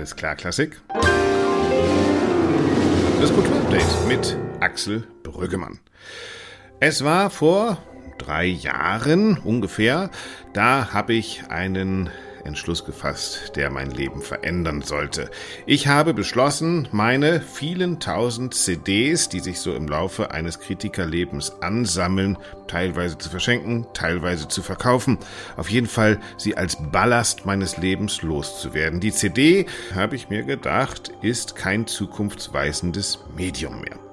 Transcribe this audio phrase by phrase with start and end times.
[0.00, 0.80] Alles klar, Klassik.
[3.20, 5.78] Das Kulturupdate mit Axel Brüggemann.
[6.80, 7.76] Es war vor
[8.16, 10.08] drei Jahren ungefähr,
[10.54, 12.08] da habe ich einen
[12.44, 15.30] Entschluss gefasst, der mein Leben verändern sollte.
[15.66, 22.36] Ich habe beschlossen, meine vielen tausend CDs, die sich so im Laufe eines Kritikerlebens ansammeln,
[22.66, 25.18] teilweise zu verschenken, teilweise zu verkaufen,
[25.56, 29.00] auf jeden Fall sie als Ballast meines Lebens loszuwerden.
[29.00, 34.09] Die CD, habe ich mir gedacht, ist kein zukunftsweisendes Medium mehr.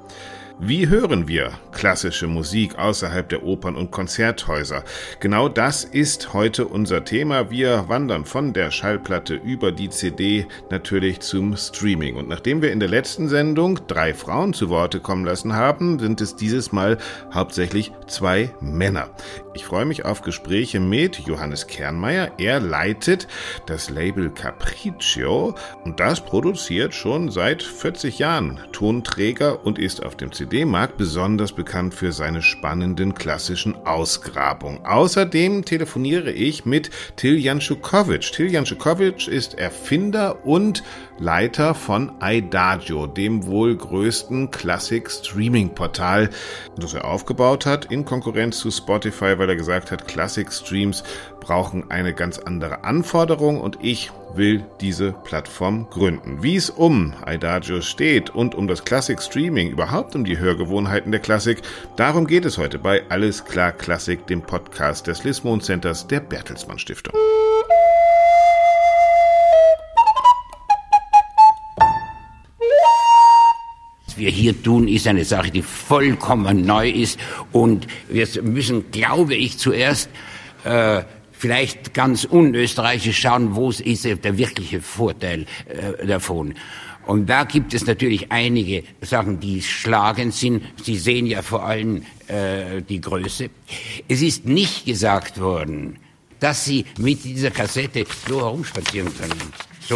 [0.60, 4.84] Wie hören wir klassische Musik außerhalb der Opern und Konzerthäuser?
[5.20, 7.52] Genau das ist heute unser Thema.
[7.52, 12.16] Wir wandern von der Schallplatte über die CD natürlich zum Streaming.
[12.16, 16.22] Und nachdem wir in der letzten Sendung drei Frauen zu Worte kommen lassen haben, sind
[16.22, 16.98] es dieses Mal
[17.32, 19.12] hauptsächlich zwei Männer.
[19.54, 22.32] Ich freue mich auf Gespräche mit Johannes Kernmeier.
[22.40, 23.27] Er leitet
[23.68, 30.32] das Label Capriccio und das produziert schon seit 40 Jahren Tonträger und ist auf dem
[30.32, 34.85] CD CD-Markt besonders bekannt für seine spannenden klassischen Ausgrabungen.
[34.85, 38.31] Außerdem telefoniere ich mit Tiljan Schukovic.
[38.31, 40.84] Tiljan Schukovic ist Erfinder und
[41.20, 46.29] Leiter von iDagio, dem wohl größten Classic-Streaming-Portal,
[46.77, 51.03] das er aufgebaut hat, in Konkurrenz zu Spotify, weil er gesagt hat, Classic-Streams
[51.41, 56.41] brauchen eine ganz andere Anforderung und ich will diese Plattform gründen.
[56.41, 61.21] Wie es um iDagio steht und um das Classic Streaming, überhaupt um die Hörgewohnheiten der
[61.21, 61.62] Klassik,
[61.96, 66.80] darum geht es heute bei Alles klar Klassik, dem Podcast des Lismon Centers der Bertelsmann
[66.80, 67.13] Stiftung.
[74.18, 77.19] wir hier tun, ist eine Sache, die vollkommen neu ist.
[77.52, 80.09] Und wir müssen, glaube ich, zuerst
[80.63, 81.03] äh,
[81.38, 86.56] vielleicht ganz unösterreichisch schauen, wo ist der wirkliche Vorteil äh, davon.
[87.06, 90.64] Und da gibt es natürlich einige Sachen, die schlagend sind.
[90.84, 93.50] Sie sehen ja vor allem äh, die Größe.
[94.09, 96.00] Es ist nicht gesagt worden,
[96.42, 99.42] dass Sie mit dieser Kassette so herumspazieren können.
[99.80, 99.96] So,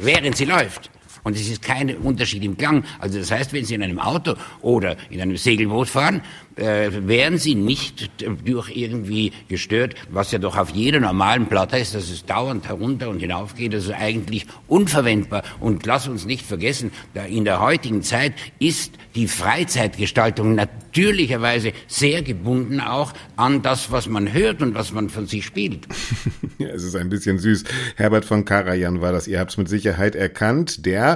[0.00, 0.90] während sie läuft.
[1.24, 2.84] Und es ist kein Unterschied im Klang.
[2.98, 6.22] Also das heißt, wenn Sie in einem Auto oder in einem Segelboot fahren,
[6.56, 8.10] äh, wären Sie nicht
[8.44, 13.08] durch irgendwie gestört, was ja doch auf jeder normalen Platte ist, dass es dauernd herunter
[13.08, 13.72] und hinauf geht.
[13.72, 15.42] Das ist eigentlich unverwendbar.
[15.60, 16.92] Und lass uns nicht vergessen,
[17.28, 24.32] in der heutigen Zeit ist die Freizeitgestaltung natürlicherweise sehr gebunden auch an das, was man
[24.32, 25.86] hört und was man von sich spielt.
[26.58, 27.64] Ja, es ist ein bisschen süß.
[27.96, 29.26] Herbert von Karajan war das.
[29.26, 31.11] Ihr habt es mit Sicherheit erkannt, der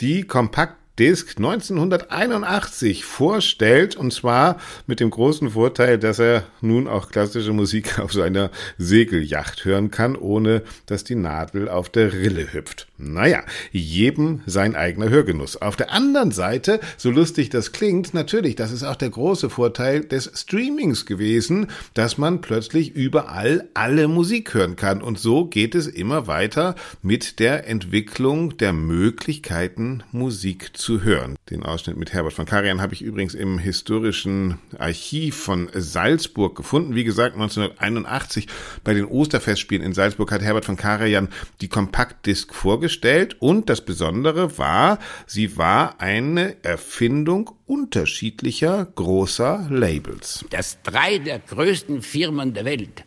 [0.00, 7.08] die kompakt Disc 1981 vorstellt und zwar mit dem großen Vorteil, dass er nun auch
[7.08, 12.52] klassische Musik auf so einer Segelyacht hören kann, ohne dass die Nadel auf der Rille
[12.52, 12.86] hüpft.
[12.98, 15.56] Naja, jedem sein eigener Hörgenuss.
[15.56, 20.04] Auf der anderen Seite, so lustig das klingt, natürlich, das ist auch der große Vorteil
[20.04, 25.00] des Streamings gewesen, dass man plötzlich überall alle Musik hören kann.
[25.00, 31.36] Und so geht es immer weiter mit der Entwicklung der Möglichkeiten, Musik zu zu hören.
[31.50, 36.96] Den Ausschnitt mit Herbert von Karajan habe ich übrigens im historischen Archiv von Salzburg gefunden.
[36.96, 38.48] Wie gesagt, 1981
[38.82, 41.28] bei den Osterfestspielen in Salzburg hat Herbert von Karajan
[41.60, 50.44] die Kompaktdisk vorgestellt und das Besondere war, sie war eine Erfindung unterschiedlicher großer Labels.
[50.50, 53.04] Dass drei der größten Firmen der Welt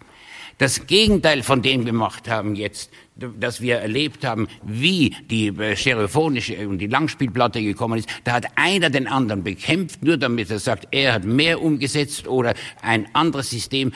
[0.58, 6.68] das Gegenteil von dem gemacht haben jetzt, dass wir erlebt haben, wie die äh, stereophonische
[6.68, 8.10] und die Langspielplatte gekommen ist.
[8.24, 12.54] Da hat einer den anderen bekämpft, nur damit er sagt, er hat mehr umgesetzt oder
[12.82, 13.92] ein anderes System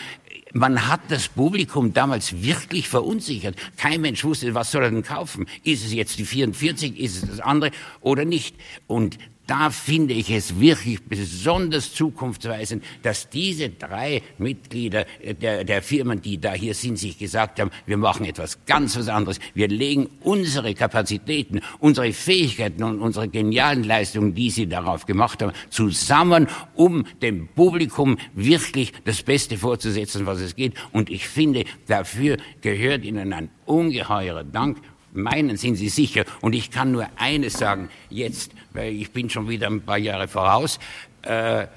[0.53, 3.55] man hat das Publikum damals wirklich verunsichert.
[3.75, 5.45] Kein Mensch wusste, was soll er denn kaufen?
[5.63, 8.55] Ist es jetzt die 44, ist es das andere oder nicht?
[8.87, 15.05] Und da finde ich es wirklich besonders zukunftsweisend, dass diese drei Mitglieder
[15.41, 19.07] der, der, Firmen, die da hier sind, sich gesagt haben, wir machen etwas ganz was
[19.07, 19.39] anderes.
[19.53, 25.53] Wir legen unsere Kapazitäten, unsere Fähigkeiten und unsere genialen Leistungen, die sie darauf gemacht haben,
[25.69, 30.73] zusammen, um dem Publikum wirklich das Beste vorzusetzen, was es geht.
[30.91, 34.77] Und ich finde, dafür gehört ihnen ein ungeheurer Dank
[35.17, 36.23] meinen sind Sie sicher.
[36.41, 40.27] Und ich kann nur eines sagen, jetzt, weil ich bin schon wieder ein paar Jahre
[40.27, 40.79] voraus,
[41.23, 41.67] äh,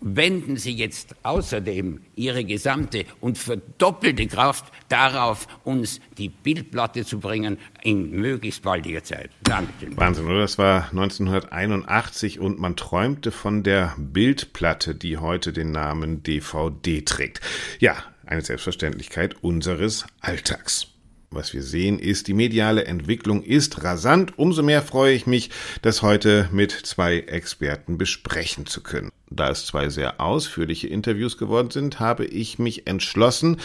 [0.00, 7.58] wenden Sie jetzt außerdem Ihre gesamte und verdoppelte Kraft darauf, uns die Bildplatte zu bringen
[7.82, 9.30] in möglichst baldiger Zeit.
[9.42, 9.96] Dankeschön.
[9.96, 10.40] Wahnsinn, oder?
[10.40, 17.40] Das war 1981 und man träumte von der Bildplatte, die heute den Namen DVD trägt.
[17.80, 20.95] Ja, eine Selbstverständlichkeit unseres Alltags.
[21.30, 24.38] Was wir sehen, ist, die mediale Entwicklung ist rasant.
[24.38, 25.50] Umso mehr freue ich mich,
[25.82, 29.10] das heute mit zwei Experten besprechen zu können.
[29.28, 33.58] Da es zwei sehr ausführliche Interviews geworden sind, habe ich mich entschlossen,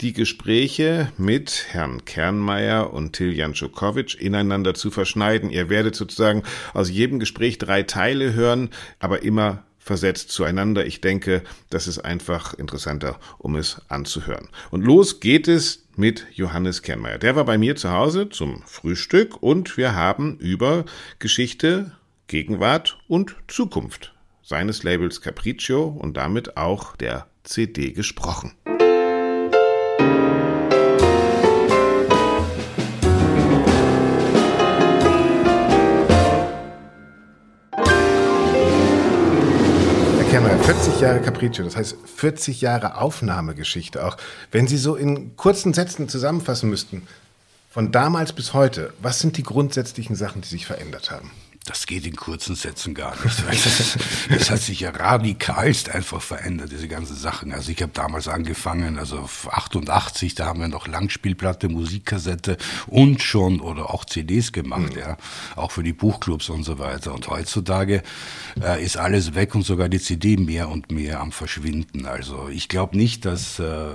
[0.00, 5.50] die Gespräche mit Herrn Kernmeier und Tiljan Schokowitsch ineinander zu verschneiden.
[5.50, 6.42] Ihr werdet sozusagen
[6.72, 8.70] aus jedem Gespräch drei Teile hören,
[9.00, 10.86] aber immer versetzt zueinander.
[10.86, 14.48] Ich denke, das ist einfach interessanter, um es anzuhören.
[14.70, 17.18] Und los geht es mit Johannes Kernmeier.
[17.18, 20.84] Der war bei mir zu Hause zum Frühstück und wir haben über
[21.18, 21.92] Geschichte,
[22.26, 28.52] Gegenwart und Zukunft seines Labels Capriccio und damit auch der CD gesprochen.
[40.74, 44.16] 40 Jahre Capriccio, das heißt 40 Jahre Aufnahmegeschichte auch.
[44.50, 47.06] Wenn Sie so in kurzen Sätzen zusammenfassen müssten,
[47.68, 51.30] von damals bis heute, was sind die grundsätzlichen Sachen, die sich verändert haben?
[51.64, 53.38] Das geht in kurzen Sätzen gar nicht.
[53.48, 53.98] Das,
[54.28, 57.52] das, hat sich ja radikalst einfach verändert, diese ganzen Sachen.
[57.52, 62.56] Also ich habe damals angefangen, also 88, da haben wir noch Langspielplatte, Musikkassette
[62.88, 64.98] und schon oder auch CDs gemacht, mhm.
[64.98, 65.16] ja,
[65.54, 67.14] auch für die Buchclubs und so weiter.
[67.14, 68.02] Und heutzutage
[68.60, 72.06] äh, ist alles weg und sogar die CD mehr und mehr am Verschwinden.
[72.06, 73.94] Also ich glaube nicht, dass äh,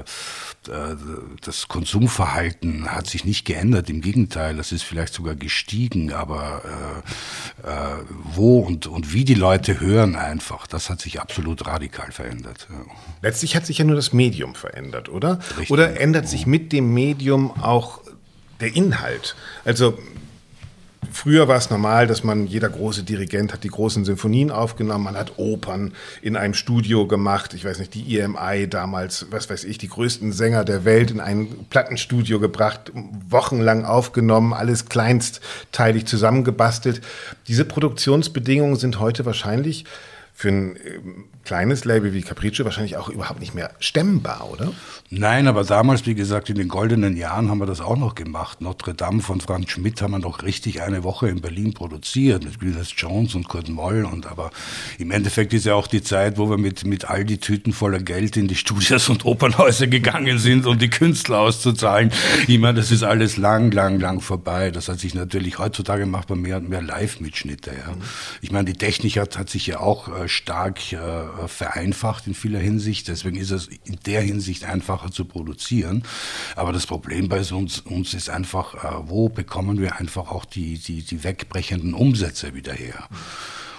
[0.68, 0.96] äh,
[1.42, 3.90] das Konsumverhalten hat sich nicht geändert.
[3.90, 6.14] Im Gegenteil, das ist vielleicht sogar gestiegen.
[6.14, 7.57] Aber äh,
[8.36, 12.68] wo und, und wie die Leute hören einfach, das hat sich absolut radikal verändert.
[12.70, 12.86] Ja.
[13.24, 15.40] Letztlich hat sich ja nur das Medium verändert, oder?
[15.50, 15.72] Richtig.
[15.72, 18.02] Oder ändert sich mit dem Medium auch
[18.60, 19.36] der Inhalt?
[19.66, 19.98] Also
[21.12, 25.16] Früher war es normal, dass man, jeder große Dirigent hat die großen Sinfonien aufgenommen, man
[25.18, 29.78] hat Opern in einem Studio gemacht, ich weiß nicht, die EMI damals, was weiß ich,
[29.78, 32.92] die größten Sänger der Welt in ein Plattenstudio gebracht,
[33.30, 37.02] wochenlang aufgenommen, alles kleinstteilig zusammengebastelt.
[37.48, 39.86] Diese Produktionsbedingungen sind heute wahrscheinlich
[40.34, 44.74] für ein ähm, kleines Label wie Capriccio wahrscheinlich auch überhaupt nicht mehr stemmbar, oder?
[45.10, 48.60] Nein, aber damals, wie gesagt, in den goldenen Jahren haben wir das auch noch gemacht.
[48.60, 52.60] Notre Dame von Franz Schmidt haben wir noch richtig eine Woche in Berlin produziert mit
[52.60, 54.04] Gwyneth Jones und Kurt Moll.
[54.04, 54.52] Und aber
[55.00, 58.00] im Endeffekt ist ja auch die Zeit, wo wir mit, mit all die Tüten voller
[58.00, 62.12] Geld in die Studios und Opernhäuser gegangen sind, um die Künstler auszuzahlen.
[62.48, 64.72] Ich meine, das ist alles lang, lang, lang vorbei.
[64.72, 67.72] Das hat sich natürlich heutzutage macht man mehr und mehr Live-Mitschnitte.
[67.72, 67.94] Ja.
[68.42, 70.98] Ich meine, die Technik hat, hat sich ja auch äh, stark äh,
[71.48, 73.08] vereinfacht in vieler Hinsicht.
[73.08, 76.04] Deswegen ist es in der Hinsicht einfacher zu produzieren.
[76.56, 80.78] Aber das Problem bei uns, uns ist einfach, äh, wo bekommen wir einfach auch die,
[80.80, 83.08] die, die wegbrechenden Umsätze wieder her?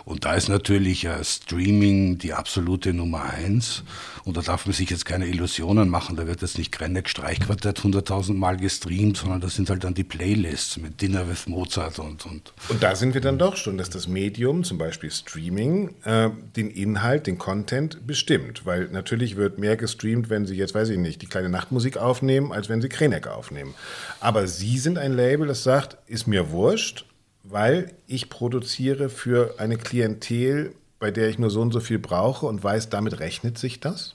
[0.08, 3.82] Und da ist natürlich äh, Streaming die absolute Nummer eins.
[4.24, 6.16] Und da darf man sich jetzt keine Illusionen machen.
[6.16, 10.04] Da wird jetzt nicht Krenneck Streichquartett 100.000 Mal gestreamt, sondern das sind halt dann die
[10.04, 12.54] Playlists mit Dinner with Mozart und, und.
[12.70, 16.70] Und da sind wir dann doch schon, dass das Medium, zum Beispiel Streaming, äh, den
[16.70, 18.64] Inhalt, den Content bestimmt.
[18.64, 22.50] Weil natürlich wird mehr gestreamt, wenn Sie jetzt, weiß ich nicht, die kleine Nachtmusik aufnehmen,
[22.50, 23.74] als wenn Sie Krenneck aufnehmen.
[24.20, 27.04] Aber Sie sind ein Label, das sagt, ist mir wurscht,
[27.50, 32.46] weil ich produziere für eine Klientel, bei der ich nur so und so viel brauche
[32.46, 34.14] und weiß, damit rechnet sich das?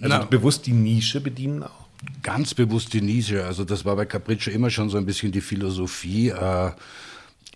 [0.00, 1.84] Also Na, bewusst die Nische bedienen auch?
[2.22, 3.44] Ganz bewusst die Nische.
[3.44, 6.28] Also das war bei Capriccio immer schon so ein bisschen die Philosophie.
[6.28, 6.70] Äh,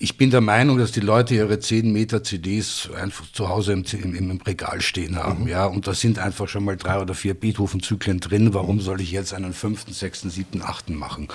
[0.00, 3.85] ich bin der Meinung, dass die Leute ihre 10 Meter CDs einfach zu Hause im,
[3.93, 5.49] im, im Regal stehen haben, mhm.
[5.49, 5.67] ja.
[5.67, 8.55] Und da sind einfach schon mal drei oder vier Beethoven-Zyklen drin.
[8.55, 11.26] Warum soll ich jetzt einen fünften, sechsten, siebten, achten machen?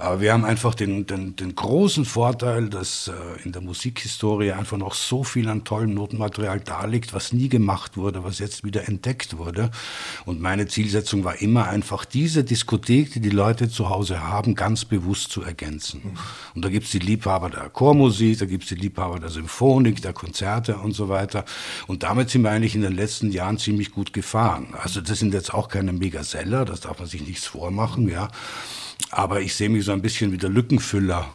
[0.00, 4.78] Aber wir haben einfach den, den, den großen Vorteil, dass äh, in der Musikhistorie einfach
[4.78, 8.88] noch so viel an tollem Notenmaterial da liegt, was nie gemacht wurde, was jetzt wieder
[8.88, 9.70] entdeckt wurde.
[10.24, 14.84] Und meine Zielsetzung war immer einfach, diese Diskothek, die die Leute zu Hause haben, ganz
[14.84, 16.00] bewusst zu ergänzen.
[16.02, 16.18] Mhm.
[16.56, 20.00] Und da gibt's die Liebhaber der Chormusik, Chormusik, da gibt es die Liebhaber der Symphonik,
[20.02, 21.44] der Konzerte und so weiter.
[21.86, 24.68] Und damit sind wir eigentlich in den letzten Jahren ziemlich gut gefahren.
[24.80, 28.28] Also das sind jetzt auch keine Megaseller, das darf man sich nichts vormachen, ja.
[29.10, 31.32] Aber ich sehe mich so ein bisschen wie der Lückenfüller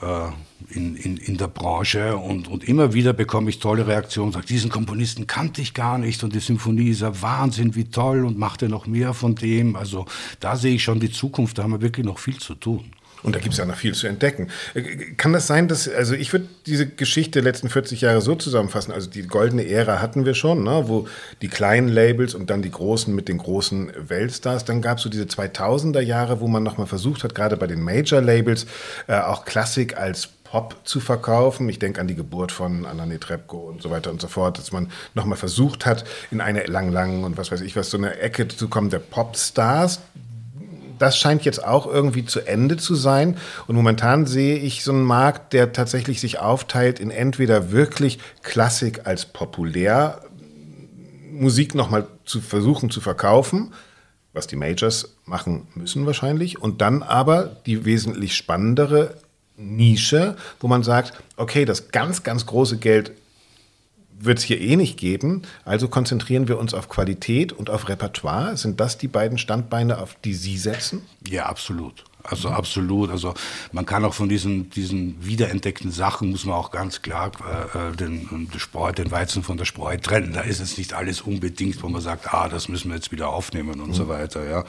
[0.00, 4.46] äh, in, in, in der Branche und, und immer wieder bekomme ich tolle Reaktionen, sage,
[4.46, 8.38] diesen Komponisten kannte ich gar nicht und die Symphonie ist ja Wahnsinn, wie toll und
[8.38, 9.74] macht er noch mehr von dem.
[9.74, 10.06] Also
[10.38, 12.92] da sehe ich schon die Zukunft, da haben wir wirklich noch viel zu tun.
[13.22, 14.48] Und da gibt es ja noch viel zu entdecken.
[14.74, 14.82] Äh,
[15.16, 18.92] kann das sein, dass, also ich würde diese Geschichte der letzten 40 Jahre so zusammenfassen,
[18.92, 21.06] also die goldene Ära hatten wir schon, ne, wo
[21.42, 25.10] die kleinen Labels und dann die großen mit den großen Weltstars, dann gab es so
[25.10, 28.66] diese 2000er Jahre, wo man nochmal versucht hat, gerade bei den Major-Labels,
[29.06, 31.68] äh, auch Klassik als Pop zu verkaufen.
[31.68, 34.72] Ich denke an die Geburt von Anna Netrebko und so weiter und so fort, dass
[34.72, 38.18] man nochmal versucht hat, in eine lang, lang und was weiß ich was, so eine
[38.18, 40.00] Ecke zu kommen der Popstars,
[41.00, 43.36] das scheint jetzt auch irgendwie zu Ende zu sein.
[43.66, 49.06] Und momentan sehe ich so einen Markt, der tatsächlich sich aufteilt in entweder wirklich Klassik
[49.06, 50.20] als populär
[51.32, 53.72] Musik nochmal zu versuchen zu verkaufen,
[54.34, 59.16] was die Majors machen müssen wahrscheinlich, und dann aber die wesentlich spannendere
[59.56, 63.12] Nische, wo man sagt, okay, das ganz, ganz große Geld
[64.20, 65.42] wird es hier eh nicht geben.
[65.64, 68.56] Also konzentrieren wir uns auf Qualität und auf Repertoire.
[68.56, 71.02] Sind das die beiden Standbeine, auf die Sie setzen?
[71.26, 72.04] Ja, absolut.
[72.22, 73.10] Also absolut.
[73.10, 73.34] Also
[73.72, 77.32] man kann auch von diesen, diesen wiederentdeckten Sachen, muss man auch ganz klar
[77.74, 80.32] äh, den, den, Spreu, den Weizen von der Spreu trennen.
[80.32, 83.28] Da ist es nicht alles unbedingt, wo man sagt, ah, das müssen wir jetzt wieder
[83.28, 83.94] aufnehmen und mhm.
[83.94, 84.48] so weiter.
[84.48, 84.64] Ja.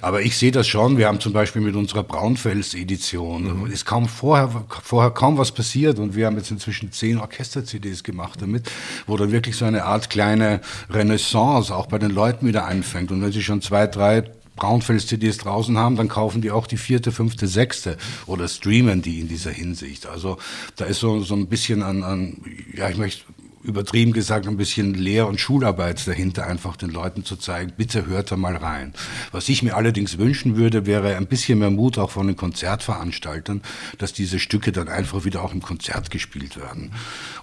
[0.00, 0.98] Aber ich sehe das schon.
[0.98, 3.70] Wir haben zum Beispiel mit unserer Braunfels-Edition, mhm.
[3.70, 8.42] ist kaum vorher, vorher kaum was passiert und wir haben jetzt inzwischen zehn Orchester-CDs gemacht
[8.42, 8.70] damit,
[9.06, 13.10] wo dann wirklich so eine Art kleine Renaissance auch bei den Leuten wieder einfängt.
[13.10, 14.24] Und wenn sie schon zwei, drei
[14.56, 19.28] Braunfels-CDs draußen haben, dann kaufen die auch die vierte, fünfte, sechste oder streamen die in
[19.28, 20.06] dieser Hinsicht.
[20.06, 20.38] Also
[20.76, 22.36] da ist so, so ein bisschen an, an,
[22.74, 23.24] ja, ich möchte
[23.62, 28.32] übertrieben gesagt ein bisschen Lehr- und Schularbeit dahinter, einfach den Leuten zu zeigen, bitte hört
[28.32, 28.94] da mal rein.
[29.32, 33.60] Was ich mir allerdings wünschen würde, wäre ein bisschen mehr Mut auch von den Konzertveranstaltern,
[33.98, 36.92] dass diese Stücke dann einfach wieder auch im Konzert gespielt werden.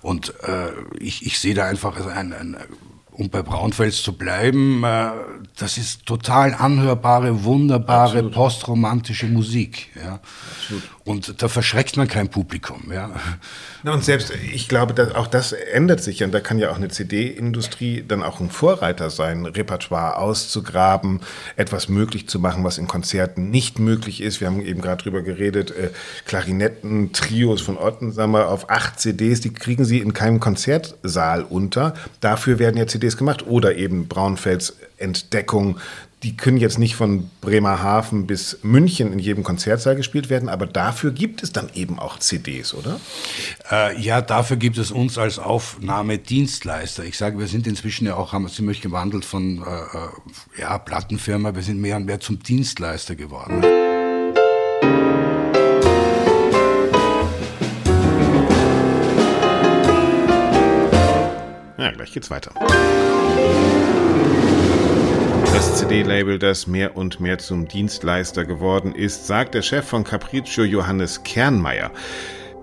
[0.02, 2.58] Und äh, ich, ich sehe da einfach ein, ein
[3.18, 5.10] um bei Braunfels zu bleiben, äh,
[5.58, 8.34] das ist total anhörbare, wunderbare, Absolut.
[8.34, 9.90] postromantische Musik.
[9.96, 10.20] Ja.
[10.62, 10.84] Absolut.
[11.08, 12.92] Und da verschreckt man kein Publikum.
[12.92, 13.12] Ja.
[13.82, 16.22] Na und selbst, ich glaube, dass auch das ändert sich.
[16.22, 21.22] Und da kann ja auch eine CD-Industrie dann auch ein Vorreiter sein, Repertoire auszugraben,
[21.56, 24.42] etwas möglich zu machen, was in Konzerten nicht möglich ist.
[24.42, 25.92] Wir haben eben gerade drüber geredet, äh,
[26.26, 31.94] Klarinetten, Trios von Ottensammer auf acht CDs, die kriegen sie in keinem Konzertsaal unter.
[32.20, 33.48] Dafür werden ja CDs gemacht.
[33.48, 35.80] Oder eben Braunfels Entdeckung
[36.24, 41.12] die können jetzt nicht von Bremerhaven bis München in jedem Konzertsaal gespielt werden, aber dafür
[41.12, 43.00] gibt es dann eben auch CDs, oder?
[43.72, 47.04] Äh, ja, dafür gibt es uns als Aufnahmedienstleister.
[47.04, 51.54] Ich sage, wir sind inzwischen ja auch, haben ziemlich gewandelt von äh, äh, ja, Plattenfirma,
[51.54, 53.87] wir sind mehr und mehr zum Dienstleister geworden.
[61.98, 62.52] Gleich geht's weiter.
[65.54, 70.64] Das CD-Label, das mehr und mehr zum Dienstleister geworden ist, sagt der Chef von Capriccio
[70.64, 71.92] Johannes Kernmeier.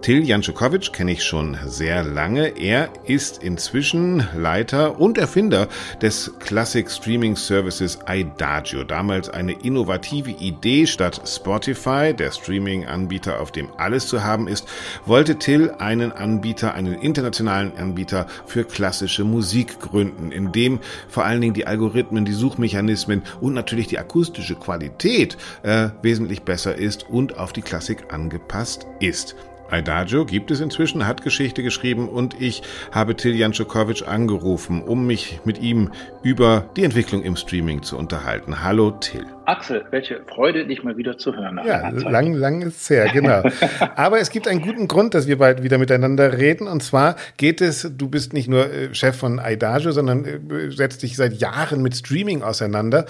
[0.04, 2.58] Till Janczukowitsch kenne ich schon sehr lange.
[2.58, 5.66] Er ist inzwischen Leiter und Erfinder
[6.02, 8.84] des Classic Streaming Services iDagio.
[8.84, 14.68] Damals eine innovative Idee statt Spotify, der Streaming-Anbieter, auf dem alles zu haben ist,
[15.06, 21.40] wollte Till einen Anbieter, einen internationalen Anbieter für klassische Musik gründen, in dem vor allen
[21.40, 27.38] Dingen die Algorithmen, die Suchmechanismen und natürlich die akustische Qualität äh, wesentlich besser ist und
[27.38, 29.34] auf die Klassik angepasst ist.
[29.70, 35.40] Adagio gibt es inzwischen, hat Geschichte geschrieben und ich habe Till Janczukowitsch angerufen, um mich
[35.44, 35.90] mit ihm
[36.22, 38.62] über die Entwicklung im Streaming zu unterhalten.
[38.62, 39.26] Hallo Till.
[39.46, 41.60] Axel, welche Freude, dich mal wieder zu hören.
[41.64, 43.42] Ja, lang, lang ist es her, genau.
[43.96, 46.66] Aber es gibt einen guten Grund, dass wir bald wieder miteinander reden.
[46.66, 51.02] Und zwar geht es, du bist nicht nur äh, Chef von Aidagio, sondern äh, setzt
[51.02, 53.06] dich seit Jahren mit Streaming auseinander.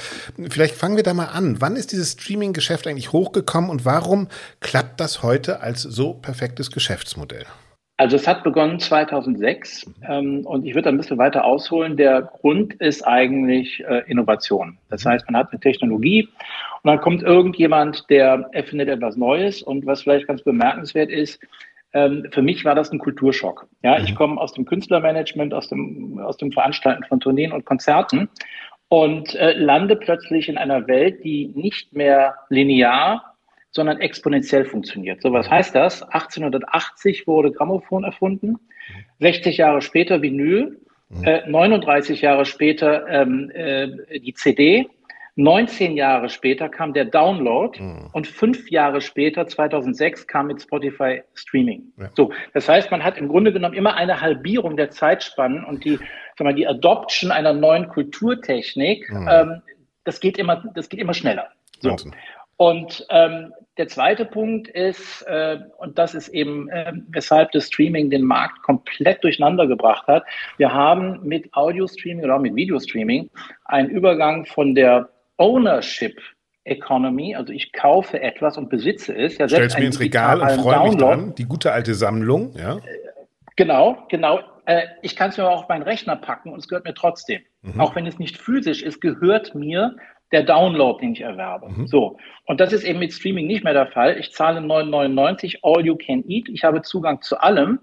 [0.49, 1.61] Vielleicht fangen wir da mal an.
[1.61, 4.29] Wann ist dieses Streaming-Geschäft eigentlich hochgekommen und warum
[4.61, 7.45] klappt das heute als so perfektes Geschäftsmodell?
[7.97, 11.97] Also es hat begonnen 2006 ähm, und ich würde ein bisschen weiter ausholen.
[11.97, 14.79] Der Grund ist eigentlich äh, Innovation.
[14.91, 15.11] Das mhm.
[15.11, 16.29] heißt, man hat eine Technologie
[16.83, 21.41] und dann kommt irgendjemand, der erfindet etwas Neues und was vielleicht ganz bemerkenswert ist,
[21.93, 23.69] ähm, für mich war das ein Kulturschock.
[23.83, 24.17] Ja, ich mhm.
[24.17, 28.29] komme aus dem Künstlermanagement, aus dem, aus dem Veranstalten von Tourneen und Konzerten
[28.89, 33.34] und äh, lande plötzlich in einer Welt, die nicht mehr linear
[33.75, 35.21] sondern exponentiell funktioniert.
[35.21, 36.03] So, was heißt das?
[36.03, 38.59] 1880 wurde Grammophon erfunden,
[39.21, 40.79] 60 Jahre später Vinyl,
[41.23, 44.89] äh, 39 Jahre später ähm, äh, die CD,
[45.37, 48.09] 19 Jahre später kam der Download mhm.
[48.13, 51.93] und fünf Jahre später, 2006, kam mit Spotify Streaming.
[51.99, 52.11] Ja.
[52.15, 55.99] So, das heißt, man hat im Grunde genommen immer eine Halbierung der Zeitspannen und die,
[56.39, 59.29] sag mal, die Adoption einer neuen Kulturtechnik, mhm.
[59.29, 59.63] ähm,
[60.05, 61.49] das geht immer, das geht immer schneller.
[61.81, 61.97] So.
[62.57, 68.11] Und ähm, der zweite Punkt ist, äh, und das ist eben, äh, weshalb das Streaming
[68.11, 70.25] den Markt komplett durcheinander gebracht hat.
[70.59, 73.31] Wir haben mit Audio-Streaming oder auch mit Video-Streaming
[73.65, 75.09] einen Übergang von der
[75.39, 76.21] Ownership
[76.65, 79.37] Economy, also ich kaufe etwas und besitze es.
[79.37, 82.79] Ja, Stellst mir ins Regal und freue mich dran, die gute alte Sammlung, ja.
[83.57, 84.41] Genau, genau.
[84.67, 87.43] Äh, ich kann es mir aber auf meinen Rechner packen und es gehört mir trotzdem.
[87.63, 87.81] Mhm.
[87.81, 89.95] Auch wenn es nicht physisch ist, gehört mir
[90.35, 91.71] der Download, den ich erwerbe.
[91.71, 91.87] Mhm.
[91.87, 92.19] So.
[92.45, 94.19] Und das ist eben mit Streaming nicht mehr der Fall.
[94.19, 96.49] Ich zahle 9,99 all you can eat.
[96.49, 97.79] Ich habe Zugang zu allem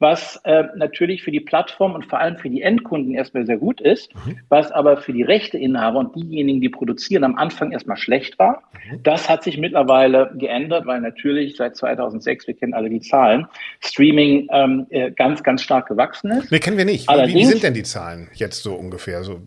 [0.00, 3.80] was äh, natürlich für die Plattform und vor allem für die Endkunden erstmal sehr gut
[3.80, 4.38] ist, mhm.
[4.48, 8.64] was aber für die Rechteinhaber und diejenigen, die produzieren, am Anfang erstmal schlecht war.
[8.90, 9.02] Mhm.
[9.02, 13.46] Das hat sich mittlerweile geändert, weil natürlich seit 2006, wir kennen alle die Zahlen,
[13.80, 16.50] Streaming ähm, äh, ganz, ganz stark gewachsen ist.
[16.50, 17.08] Nee, kennen wir nicht.
[17.08, 19.22] Allerdings, Wie sind denn die Zahlen jetzt so ungefähr?
[19.22, 19.40] So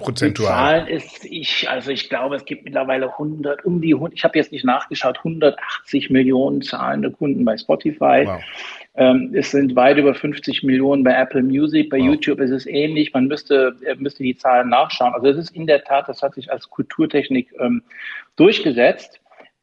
[0.00, 0.48] prozentual?
[0.48, 4.38] Die Zahlen ist, ich, also ich glaube, es gibt mittlerweile 100, um die, ich habe
[4.38, 8.24] jetzt nicht nachgeschaut, 180 Millionen zahlende Kunden bei Spotify.
[8.26, 8.40] Wow.
[8.96, 12.06] Ähm, es sind weit über 50 Millionen bei Apple Music, bei wow.
[12.06, 13.12] YouTube ist es ähnlich.
[13.12, 15.14] Man müsste, äh, müsste die Zahlen nachschauen.
[15.14, 17.82] Also es ist in der Tat, das hat sich als Kulturtechnik ähm,
[18.36, 19.19] durchgesetzt.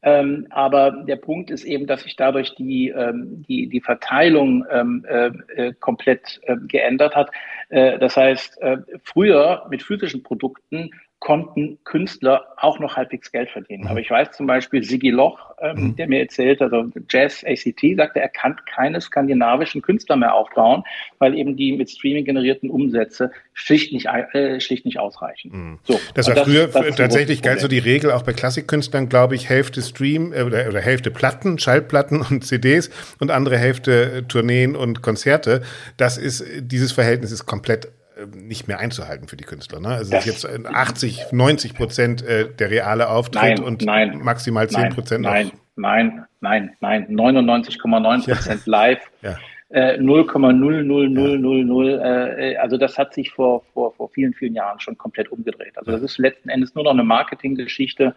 [0.07, 5.05] Ähm, aber der Punkt ist eben, dass sich dadurch die, ähm, die, die Verteilung ähm,
[5.05, 7.29] äh, äh komplett äh, geändert hat.
[7.67, 13.83] Äh, das heißt, äh, früher mit physischen Produkten konnten Künstler auch noch halbwegs Geld verdienen.
[13.83, 13.89] Mhm.
[13.89, 15.95] Aber ich weiß zum Beispiel Sigi Loch, ähm, mhm.
[15.95, 20.83] der mir erzählt, also Jazz ACT, sagte, er kann keine skandinavischen Künstler mehr aufbauen,
[21.17, 25.51] weil eben die mit Streaming generierten Umsätze schlicht nicht, äh, schlicht nicht ausreichen.
[25.51, 25.79] Mhm.
[25.83, 29.33] So, das war das, früher das tatsächlich galt so die Regel auch bei Klassikkünstlern, glaube
[29.33, 34.21] ich, Hälfte Stream äh, oder, oder Hälfte Platten, Schallplatten und CDs und andere Hälfte äh,
[34.21, 35.63] Tourneen und Konzerte.
[35.97, 37.87] Das ist, dieses Verhältnis ist komplett
[38.35, 39.79] nicht mehr einzuhalten für die Künstler.
[39.79, 39.89] Ne?
[39.89, 44.69] Also das ist jetzt 80, 90 Prozent äh, der reale Auftritt nein, und nein, maximal
[44.69, 45.23] 10 Prozent.
[45.23, 48.71] Nein, nein, nein, nein, 99,9 Prozent ja.
[48.71, 49.11] live.
[49.21, 49.37] Ja.
[49.69, 51.99] Äh, 0,00000.
[51.99, 55.77] Äh, also das hat sich vor, vor, vor vielen, vielen Jahren schon komplett umgedreht.
[55.77, 58.15] Also das ist letzten Endes nur noch eine Marketinggeschichte.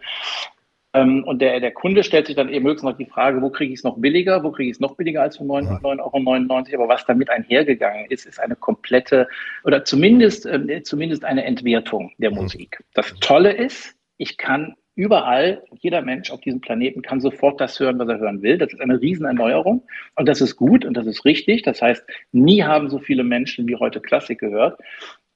[0.93, 3.71] Ähm, und der, der Kunde stellt sich dann eben höchstens noch die Frage, wo kriege
[3.71, 6.83] ich es noch billiger, wo kriege ich es noch billiger als für 9,99 Euro.
[6.83, 9.27] Aber was damit einhergegangen ist, ist eine komplette
[9.63, 12.37] oder zumindest, äh, zumindest eine Entwertung der mhm.
[12.37, 12.83] Musik.
[12.93, 17.97] Das Tolle ist, ich kann überall, jeder Mensch auf diesem Planeten kann sofort das hören,
[17.97, 18.57] was er hören will.
[18.57, 19.83] Das ist eine Riesenerneuerung
[20.15, 21.63] und das ist gut und das ist richtig.
[21.63, 24.79] Das heißt, nie haben so viele Menschen wie heute Klassik gehört.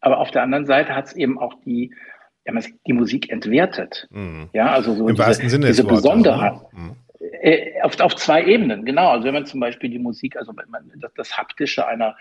[0.01, 1.91] Aber auf der anderen Seite hat es eben auch die
[2.87, 4.07] die Musik entwertet.
[4.11, 4.49] Mhm.
[4.53, 6.53] Ja, also so Im diese, wahrsten Sinne diese Besonderheit.
[6.53, 6.95] Also, mhm.
[7.19, 9.09] Äh, auf, auf zwei Ebenen, genau.
[9.09, 12.15] Also wenn man zum Beispiel die Musik, also man, das, das Haptische einer,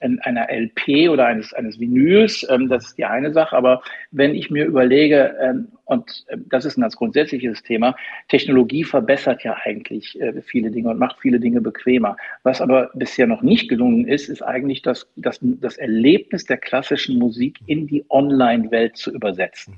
[0.00, 3.56] einer LP oder eines, eines Vinyls, ähm, das ist die eine Sache.
[3.56, 7.94] Aber wenn ich mir überlege, ähm, und äh, das ist ein ganz grundsätzliches Thema,
[8.28, 12.16] Technologie verbessert ja eigentlich äh, viele Dinge und macht viele Dinge bequemer.
[12.42, 17.18] Was aber bisher noch nicht gelungen ist, ist eigentlich das, das, das Erlebnis der klassischen
[17.18, 19.76] Musik in die Online-Welt zu übersetzen.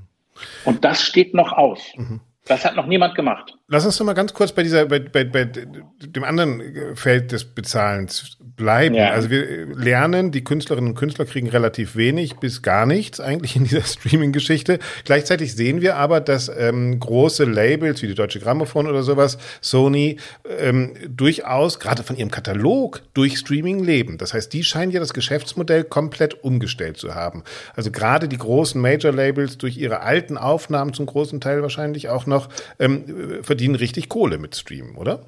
[0.65, 1.93] Und das steht noch aus.
[1.97, 2.21] Mhm.
[2.47, 3.55] Das hat noch niemand gemacht.
[3.69, 7.45] Lass uns doch mal ganz kurz bei dieser, bei, bei, bei dem anderen Feld des
[7.45, 8.97] Bezahlens bleiben.
[8.97, 9.11] Ja.
[9.11, 13.65] Also wir lernen, die Künstlerinnen und Künstler kriegen relativ wenig bis gar nichts eigentlich in
[13.65, 14.81] dieser Streaming-Geschichte.
[15.05, 20.19] Gleichzeitig sehen wir aber, dass ähm, große Labels wie die Deutsche Grammophon oder sowas, Sony,
[20.59, 24.19] ähm, durchaus gerade von ihrem Katalog durch Streaming leben.
[24.19, 27.45] Das heißt, die scheinen ja das Geschäftsmodell komplett umgestellt zu haben.
[27.75, 32.49] Also gerade die großen Major-Labels durch ihre alten Aufnahmen zum großen Teil wahrscheinlich auch noch
[32.79, 35.27] ähm, verdienen richtig Kohle mit Streamen, oder?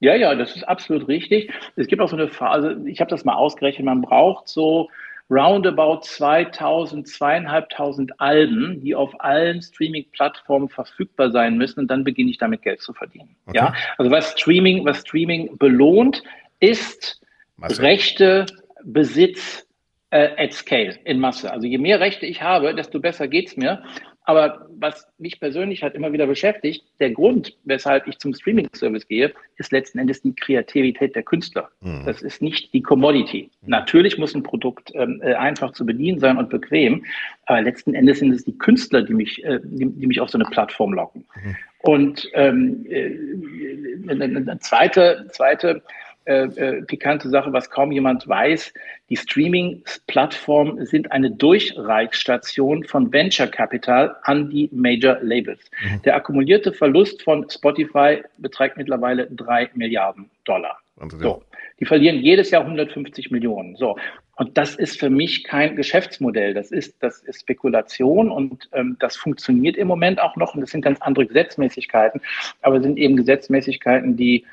[0.00, 1.50] Ja, ja, das ist absolut richtig.
[1.76, 4.88] Es gibt auch so eine Phase, ich habe das mal ausgerechnet, man braucht so
[5.30, 12.38] roundabout 2000, zweieinhalbtausend Alben, die auf allen Streaming-Plattformen verfügbar sein müssen und dann beginne ich
[12.38, 13.34] damit Geld zu verdienen.
[13.46, 13.56] Okay.
[13.56, 16.22] Ja, also was Streaming, was Streaming belohnt,
[16.60, 17.20] ist
[17.56, 17.82] Masse.
[17.82, 18.46] Rechte,
[18.84, 19.66] Besitz
[20.10, 21.50] äh, at scale, in Masse.
[21.50, 23.82] Also je mehr Rechte ich habe, desto besser geht's mir.
[24.26, 29.32] Aber was mich persönlich halt immer wieder beschäftigt, der Grund, weshalb ich zum Streaming-Service gehe,
[29.56, 31.68] ist letzten Endes die Kreativität der Künstler.
[31.80, 32.02] Mhm.
[32.04, 33.50] Das ist nicht die Commodity.
[33.62, 33.70] Mhm.
[33.70, 37.04] Natürlich muss ein Produkt ähm, äh, einfach zu bedienen sein und bequem,
[37.46, 40.38] aber letzten Endes sind es die Künstler, die mich, äh, die, die, mich auf so
[40.38, 41.24] eine Plattform locken.
[41.36, 41.56] Mhm.
[41.82, 45.82] Und ähm, äh, eine zweite, zweite
[46.26, 48.74] äh, äh, pikante Sache, was kaum jemand weiß.
[49.10, 55.70] Die Streaming-Plattformen sind eine Durchreichstation von Venture Capital an die Major Labels.
[55.80, 56.02] Mhm.
[56.02, 60.76] Der akkumulierte Verlust von Spotify beträgt mittlerweile drei Milliarden Dollar.
[61.18, 61.42] So.
[61.78, 63.76] Die verlieren jedes Jahr 150 Millionen.
[63.76, 63.96] So.
[64.36, 66.54] Und das ist für mich kein Geschäftsmodell.
[66.54, 70.54] Das ist, das ist Spekulation und ähm, das funktioniert im Moment auch noch.
[70.54, 72.20] Und das sind ganz andere Gesetzmäßigkeiten,
[72.62, 74.44] aber sind eben Gesetzmäßigkeiten, die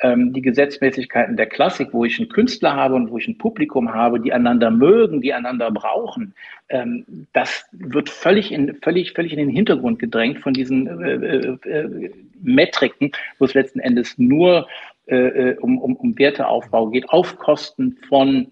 [0.00, 3.94] ähm, die Gesetzmäßigkeiten der Klassik, wo ich einen Künstler habe und wo ich ein Publikum
[3.94, 6.34] habe, die einander mögen, die einander brauchen,
[6.68, 11.58] ähm, das wird völlig in, völlig, völlig in den Hintergrund gedrängt von diesen äh, äh,
[11.64, 12.10] äh
[12.44, 14.66] Metriken, wo es letzten Endes nur
[15.06, 18.48] äh, um, um, um Werteaufbau geht, auf Kosten von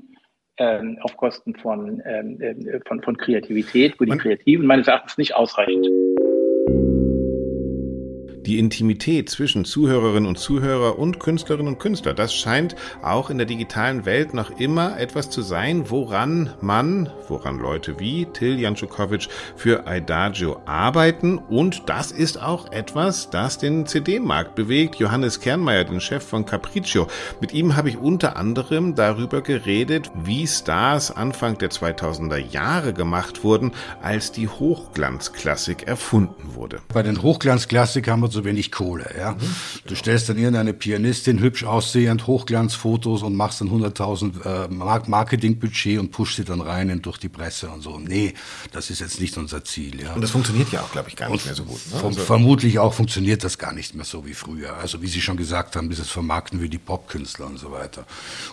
[0.61, 5.35] ähm, auf Kosten von, ähm, äh, von, von Kreativität, wo die Kreativen meines Erachtens nicht
[5.35, 5.88] ausreichend.
[8.50, 13.46] Die Intimität zwischen Zuhörerinnen und Zuhörer und Künstlerinnen und Künstler, das scheint auch in der
[13.46, 19.84] digitalen Welt noch immer etwas zu sein, woran man, woran Leute wie Till Janczukowitsch für
[19.86, 21.38] Idagio arbeiten.
[21.38, 24.96] Und das ist auch etwas, das den CD-Markt bewegt.
[24.96, 27.06] Johannes Kernmeier, den Chef von Capriccio.
[27.40, 33.44] Mit ihm habe ich unter anderem darüber geredet, wie Stars Anfang der 2000er Jahre gemacht
[33.44, 33.70] wurden,
[34.02, 36.80] als die Hochglanzklassik erfunden wurde.
[36.92, 39.11] Bei den Hochglanzklassik haben wir so wenig Kohle.
[39.18, 39.33] Ja?
[39.33, 39.37] Mhm.
[39.87, 44.68] Du stellst dann irgendeine Pianistin hübsch aussehend, Hochglanzfotos und machst dann 100.000 äh,
[45.09, 47.98] Marketingbudget und pushst sie dann rein in, durch die Presse und so.
[47.98, 48.35] Nee,
[48.72, 50.00] das ist jetzt nicht unser Ziel.
[50.00, 50.14] Ja?
[50.14, 51.81] Und das funktioniert ja auch, glaube ich, gar nicht und mehr so gut.
[51.92, 52.03] Ne?
[52.03, 54.76] Also vermutlich auch funktioniert das gar nicht mehr so wie früher.
[54.76, 58.05] Also wie Sie schon gesagt haben, dieses Vermarkten wie die Popkünstler und so weiter.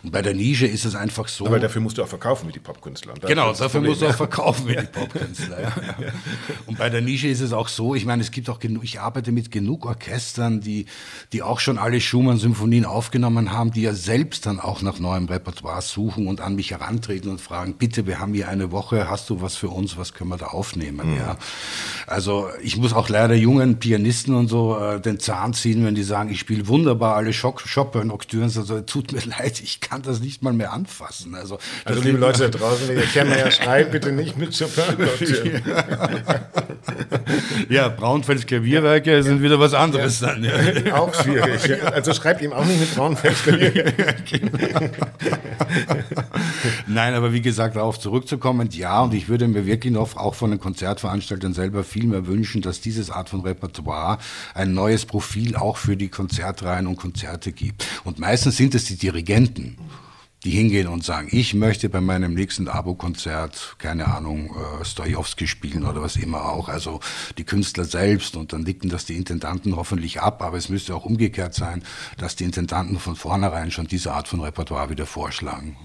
[0.03, 1.45] Und bei der Nische ist es einfach so.
[1.45, 3.13] Aber dafür musst du auch verkaufen wie die Popkünstler.
[3.25, 5.59] Genau, dafür musst du auch verkaufen wie die Popkünstler.
[5.61, 5.73] ja.
[6.65, 8.99] Und bei der Nische ist es auch so, ich meine, es gibt auch genug, ich
[8.99, 10.85] arbeite mit genug genug Orchestern, die,
[11.33, 15.81] die auch schon alle Schumann-Symphonien aufgenommen haben, die ja selbst dann auch nach neuem Repertoire
[15.81, 19.41] suchen und an mich herantreten und fragen, bitte, wir haben hier eine Woche, hast du
[19.41, 21.11] was für uns, was können wir da aufnehmen?
[21.11, 21.17] Mhm.
[21.17, 21.37] Ja.
[22.05, 26.03] Also ich muss auch leider jungen Pianisten und so äh, den Zahn ziehen, wenn die
[26.03, 30.53] sagen, ich spiele wunderbar alle Chopin-Nocturnes, also tut mir leid, ich kann das nicht mal
[30.53, 31.35] mehr anfassen.
[31.35, 35.61] Also, also liebe Leute da draußen, ihr kennt ja schreibt bitte nicht mit Chopin-Nocturnes.
[37.69, 40.27] ja, Braunfels Klavierwerke sind wieder was anderes ja.
[40.27, 40.43] dann.
[40.43, 40.93] Ja.
[40.95, 41.67] Auch schwierig.
[41.67, 41.89] Ja.
[41.89, 42.93] Also schreibt ihm auch nicht mit
[43.43, 43.93] Klavier.
[44.29, 44.89] genau.
[46.87, 50.51] Nein, aber wie gesagt, darauf zurückzukommen, ja, und ich würde mir wirklich noch auch von
[50.51, 54.17] den Konzertveranstaltern selber viel mehr wünschen, dass dieses Art von Repertoire
[54.53, 57.85] ein neues Profil auch für die Konzertreihen und Konzerte gibt.
[58.03, 59.77] Und meistens sind es die Dirigenten
[60.43, 65.85] die hingehen und sagen, ich möchte bei meinem nächsten Abo-Konzert, keine Ahnung, äh, Stojowski spielen
[65.85, 66.99] oder was immer auch, also
[67.37, 71.05] die Künstler selbst und dann nicken das die Intendanten hoffentlich ab, aber es müsste auch
[71.05, 71.83] umgekehrt sein,
[72.17, 75.75] dass die Intendanten von vornherein schon diese Art von Repertoire wieder vorschlagen.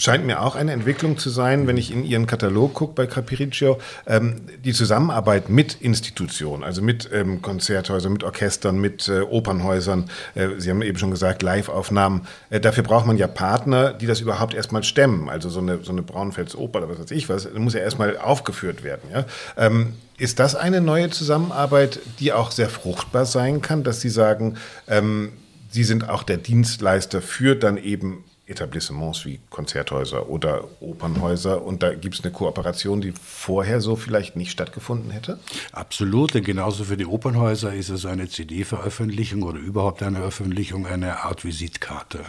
[0.00, 3.78] Scheint mir auch eine Entwicklung zu sein, wenn ich in Ihren Katalog gucke bei Capriccio,
[4.06, 10.08] ähm, die Zusammenarbeit mit Institutionen, also mit ähm, Konzerthäusern, mit Orchestern, mit äh, Opernhäusern.
[10.36, 12.28] Äh, Sie haben eben schon gesagt, Live-Aufnahmen.
[12.48, 15.28] Äh, dafür braucht man ja Partner, die das überhaupt erstmal stemmen.
[15.28, 18.84] Also so eine, so eine Braunfelsoper oder was weiß ich was, muss ja erstmal aufgeführt
[18.84, 19.10] werden.
[19.12, 19.24] Ja?
[19.56, 24.58] Ähm, ist das eine neue Zusammenarbeit, die auch sehr fruchtbar sein kann, dass Sie sagen,
[24.86, 25.32] ähm,
[25.70, 31.94] Sie sind auch der Dienstleister für dann eben Etablissements wie Konzerthäuser oder Opernhäuser und da
[31.94, 35.38] gibt es eine Kooperation, die vorher so vielleicht nicht stattgefunden hätte?
[35.72, 41.24] Absolut, denn genauso für die Opernhäuser ist es eine CD-Veröffentlichung oder überhaupt eine Veröffentlichung eine
[41.24, 42.18] Art Visitkarte.
[42.18, 42.24] Mhm.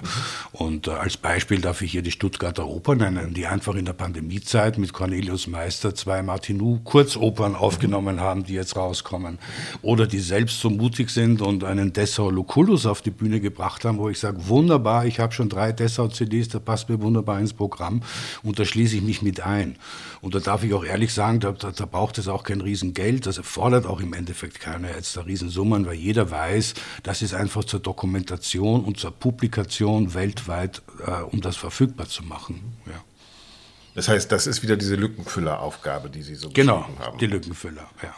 [0.51, 3.93] Und äh, als Beispiel darf ich hier die Stuttgarter Oper nennen, die einfach in der
[3.93, 8.21] Pandemiezeit mit Cornelius Meister zwei Martinou Kurzopern aufgenommen mhm.
[8.21, 9.39] haben, die jetzt rauskommen.
[9.82, 13.97] Oder die selbst so mutig sind und einen Dessau Lucullus auf die Bühne gebracht haben,
[13.97, 17.54] wo ich sage, wunderbar, ich habe schon drei Dessau CDs, da passt mir wunderbar ins
[17.54, 18.02] Programm
[18.43, 19.78] und da schließe ich mich mit ein.
[20.22, 23.26] Und da darf ich auch ehrlich sagen, da, da, da braucht es auch kein Riesengeld,
[23.26, 27.63] das erfordert auch im Endeffekt keine jetzt da Riesensummen, weil jeder weiß, das ist einfach
[27.63, 32.78] zur Dokumentation und zur Publikation weltweit, äh, um das verfügbar zu machen.
[32.86, 33.04] Ja.
[33.95, 36.95] Das heißt, das ist wieder diese Lückenfülleraufgabe, die Sie so genau, haben.
[36.98, 38.13] Genau, die Lückenfüller, ja.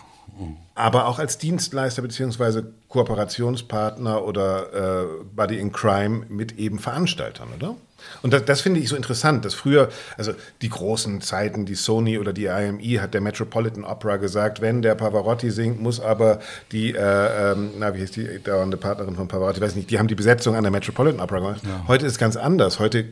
[0.76, 2.64] Aber auch als Dienstleister bzw.
[2.88, 7.76] Kooperationspartner oder äh, Buddy in Crime mit eben Veranstaltern, oder?
[8.22, 12.18] Und das, das, finde ich so interessant, dass früher, also die großen Zeiten, die Sony
[12.18, 16.40] oder die IME hat der Metropolitan Opera gesagt, wenn der Pavarotti singt, muss aber
[16.72, 20.08] die, äh, ähm, na, wie heißt die dauernde Partnerin von Pavarotti, weiß nicht, die haben
[20.08, 21.62] die Besetzung an der Metropolitan Opera gemacht.
[21.64, 21.86] Ja.
[21.88, 22.80] Heute ist es ganz anders.
[22.80, 23.06] Heute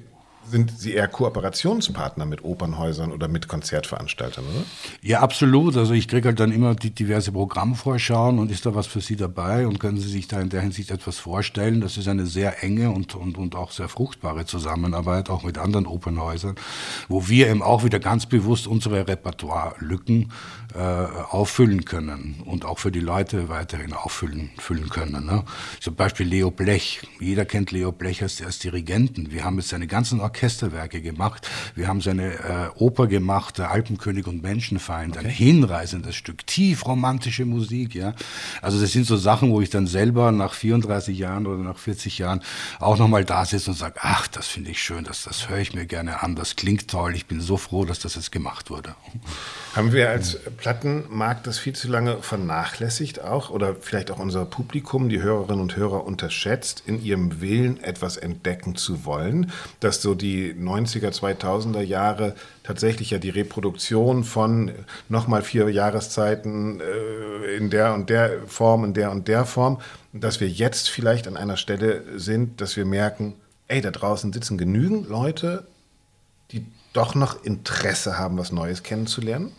[0.49, 4.63] sind Sie eher Kooperationspartner mit Opernhäusern oder mit Konzertveranstaltern, oder?
[5.01, 5.77] Ja, absolut.
[5.77, 9.15] Also ich kriege halt dann immer die diverse Programmvorschauen und ist da was für Sie
[9.15, 11.81] dabei und können Sie sich da in der Hinsicht etwas vorstellen.
[11.81, 15.85] Das ist eine sehr enge und, und, und auch sehr fruchtbare Zusammenarbeit, auch mit anderen
[15.85, 16.55] Opernhäusern,
[17.07, 20.31] wo wir eben auch wieder ganz bewusst unsere Repertoire-Lücken
[20.75, 25.25] äh, auffüllen können und auch für die Leute weiterhin auffüllen füllen können.
[25.25, 25.43] Ne?
[25.79, 27.01] Zum Beispiel Leo Blech.
[27.19, 29.31] Jeder kennt Leo Blech als, als Dirigenten.
[29.31, 31.47] Wir haben jetzt seine ganzen Orchester Orchesterwerke gemacht.
[31.75, 35.25] Wir haben seine äh, Oper gemacht, Alpenkönig und Menschenfeind, okay.
[35.25, 38.13] ein hinreißendes Stück, tief romantische Musik, ja.
[38.61, 42.17] Also das sind so Sachen, wo ich dann selber nach 34 Jahren oder nach 40
[42.17, 42.41] Jahren
[42.79, 45.73] auch nochmal da sitze und sage, ach, das finde ich schön, das, das höre ich
[45.73, 48.95] mir gerne an, das klingt toll, ich bin so froh, dass das jetzt gemacht wurde.
[49.75, 55.07] Haben wir als Plattenmarkt das viel zu lange vernachlässigt auch oder vielleicht auch unser Publikum,
[55.07, 60.53] die Hörerinnen und Hörer unterschätzt in ihrem Willen, etwas entdecken zu wollen, dass so die
[60.53, 64.71] 90er, 2000er Jahre tatsächlich ja die Reproduktion von
[65.07, 69.79] nochmal vier Jahreszeiten äh, in der und der Form, in der und der Form,
[70.11, 73.35] dass wir jetzt vielleicht an einer Stelle sind, dass wir merken,
[73.69, 75.65] ey, da draußen sitzen genügend Leute,
[76.51, 79.53] die doch noch Interesse haben, was Neues kennenzulernen?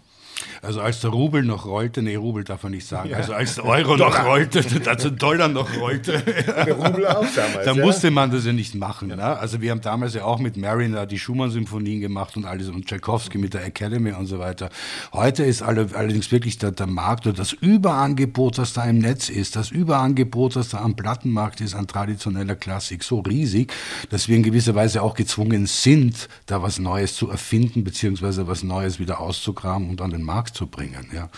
[0.63, 3.17] Also als der Rubel noch rollte, nee, Rubel darf man nicht sagen, ja.
[3.17, 7.65] also als der Euro noch rollte, als der Dollar noch rollte, der Rubel auch damals,
[7.65, 7.85] da ja?
[7.85, 9.11] musste man das ja nicht machen.
[9.11, 9.17] Ja.
[9.17, 9.25] Ne?
[9.25, 13.39] Also wir haben damals ja auch mit Mariner die Schumann-Symphonien gemacht und alles und Tchaikovsky
[13.39, 14.71] mit der Academy und so weiter.
[15.13, 19.29] Heute ist alle, allerdings wirklich der, der Markt oder das Überangebot, das da im Netz
[19.29, 23.73] ist, das Überangebot, das da am Plattenmarkt ist, an traditioneller Klassik, so riesig,
[24.11, 28.63] dass wir in gewisser Weise auch gezwungen sind, da was Neues zu erfinden, beziehungsweise was
[28.63, 31.07] Neues wieder auszugraben und an den Markt zu bringen.
[31.15, 31.29] Ja.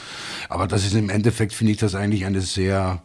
[0.48, 3.02] Aber das ist im Endeffekt, finde ich das eigentlich eine sehr,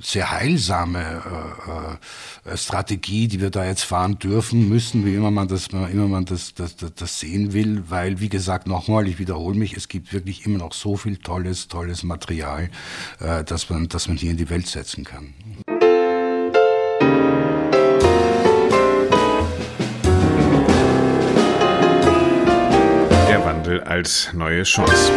[0.00, 1.98] sehr heilsame
[2.46, 6.08] äh, äh, Strategie, die wir da jetzt fahren dürfen, müssen, wie immer man das, immer
[6.08, 9.88] man das, das, das, das sehen will, weil, wie gesagt, nochmal, ich wiederhole mich, es
[9.88, 12.70] gibt wirklich immer noch so viel tolles, tolles Material,
[13.20, 15.34] äh, dass man, dass man hier in die Welt setzen kann.
[23.68, 25.12] Wandel als neue Chance.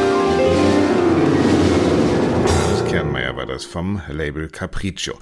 [2.89, 5.17] Kernmeier war das vom Label Capriccio.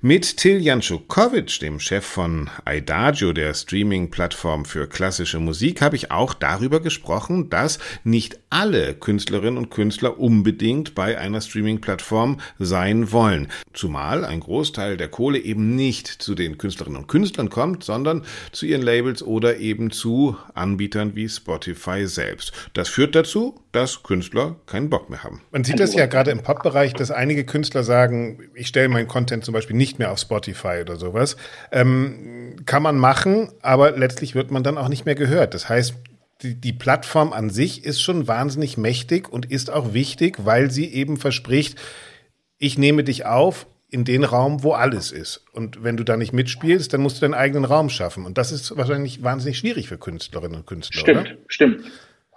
[0.00, 6.32] Mit Till Janczukowitsch, dem Chef von Idagio, der Streaming-Plattform für klassische Musik, habe ich auch
[6.32, 13.48] darüber gesprochen, dass nicht alle Künstlerinnen und Künstler unbedingt bei einer Streaming-Plattform sein wollen.
[13.72, 18.66] Zumal ein Großteil der Kohle eben nicht zu den Künstlerinnen und Künstlern kommt, sondern zu
[18.66, 22.52] ihren Labels oder eben zu Anbietern wie Spotify selbst.
[22.74, 25.42] Das führt dazu, dass Künstler keinen Bock mehr haben.
[25.50, 29.44] Man sieht das ja gerade im Pop-Bereich, dass einige Künstler sagen, ich stelle meinen Content
[29.44, 31.36] zum Beispiel nicht mehr auf Spotify oder sowas.
[31.70, 35.54] Ähm, kann man machen, aber letztlich wird man dann auch nicht mehr gehört.
[35.54, 35.94] Das heißt,
[36.42, 40.92] die, die Plattform an sich ist schon wahnsinnig mächtig und ist auch wichtig, weil sie
[40.92, 41.78] eben verspricht,
[42.58, 45.44] ich nehme dich auf in den Raum, wo alles ist.
[45.52, 48.26] Und wenn du da nicht mitspielst, dann musst du deinen eigenen Raum schaffen.
[48.26, 51.00] Und das ist wahrscheinlich wahnsinnig schwierig für Künstlerinnen und Künstler.
[51.00, 51.38] Stimmt, oder?
[51.48, 51.84] stimmt.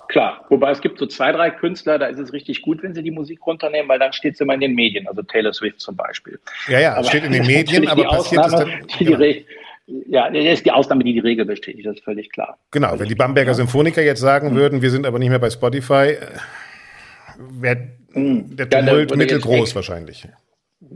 [0.08, 3.02] Klar, wobei es gibt so zwei, drei Künstler, da ist es richtig gut, wenn sie
[3.02, 5.96] die Musik runternehmen, weil dann steht es immer in den Medien, also Taylor Swift zum
[5.96, 6.38] Beispiel.
[6.68, 8.70] Ja, ja, aber steht in den Medien, aber passiert es dann.
[9.00, 9.18] Die genau.
[9.18, 9.46] die
[10.08, 12.58] ja, das ist die Ausnahme, die die Regel bestätigt, das ist völlig klar.
[12.72, 14.56] Genau, wenn die Bamberger Symphoniker jetzt sagen mhm.
[14.56, 16.18] würden, wir sind aber nicht mehr bei Spotify, äh,
[17.38, 18.56] wäre mhm.
[18.56, 20.28] der Tumult ja, mittelgroß Eck, wahrscheinlich.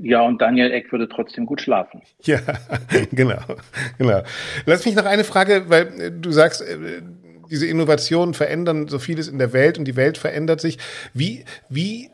[0.01, 2.01] Ja, und Daniel Eck würde trotzdem gut schlafen.
[2.23, 2.39] Ja,
[3.11, 3.39] genau,
[3.97, 4.23] genau.
[4.65, 7.01] Lass mich noch eine Frage, weil äh, du sagst, äh,
[7.49, 10.79] diese Innovationen verändern so vieles in der Welt und die Welt verändert sich.
[11.13, 12.09] Wie, wie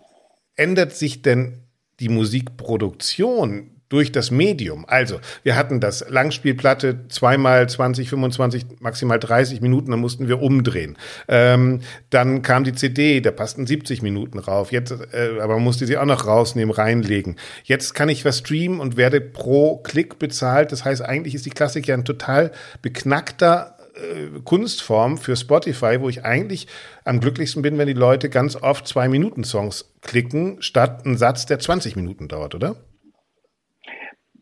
[0.56, 1.60] ändert sich denn
[2.00, 4.86] die Musikproduktion durch das Medium.
[4.88, 10.98] Also, wir hatten das Langspielplatte zweimal 20, 25, maximal 30 Minuten, dann mussten wir umdrehen.
[11.28, 14.72] Ähm, dann kam die CD, da passten 70 Minuten rauf.
[14.72, 17.36] Jetzt, äh, aber man musste sie auch noch rausnehmen, reinlegen.
[17.66, 20.72] Jetzt kann ich was streamen und werde pro Klick bezahlt.
[20.72, 22.52] Das heißt, eigentlich ist die Klassik ja ein total
[22.82, 26.68] beknackter äh, Kunstform für Spotify, wo ich eigentlich
[27.04, 31.46] am glücklichsten bin, wenn die Leute ganz oft zwei Minuten Songs klicken, statt einen Satz,
[31.46, 32.78] der 20 Minuten dauert, oder?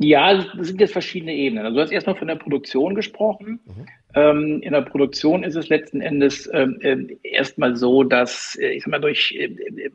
[0.02, 1.66] Ja, das sind jetzt verschiedene Ebenen.
[1.66, 3.60] Also du hast erstmal von der Produktion gesprochen.
[3.66, 3.86] Mhm.
[4.16, 8.84] Ähm, in der Produktion ist es letzten Endes ähm, äh, erstmal so, dass, äh, ich
[8.84, 9.50] sag mal, durch äh,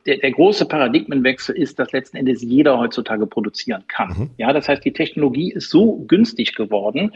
[0.06, 4.10] der, der, große Paradigmenwechsel ist, dass letzten Endes jeder heutzutage produzieren kann.
[4.10, 4.30] Mhm.
[4.36, 7.12] Ja, das heißt, die Technologie ist so günstig geworden.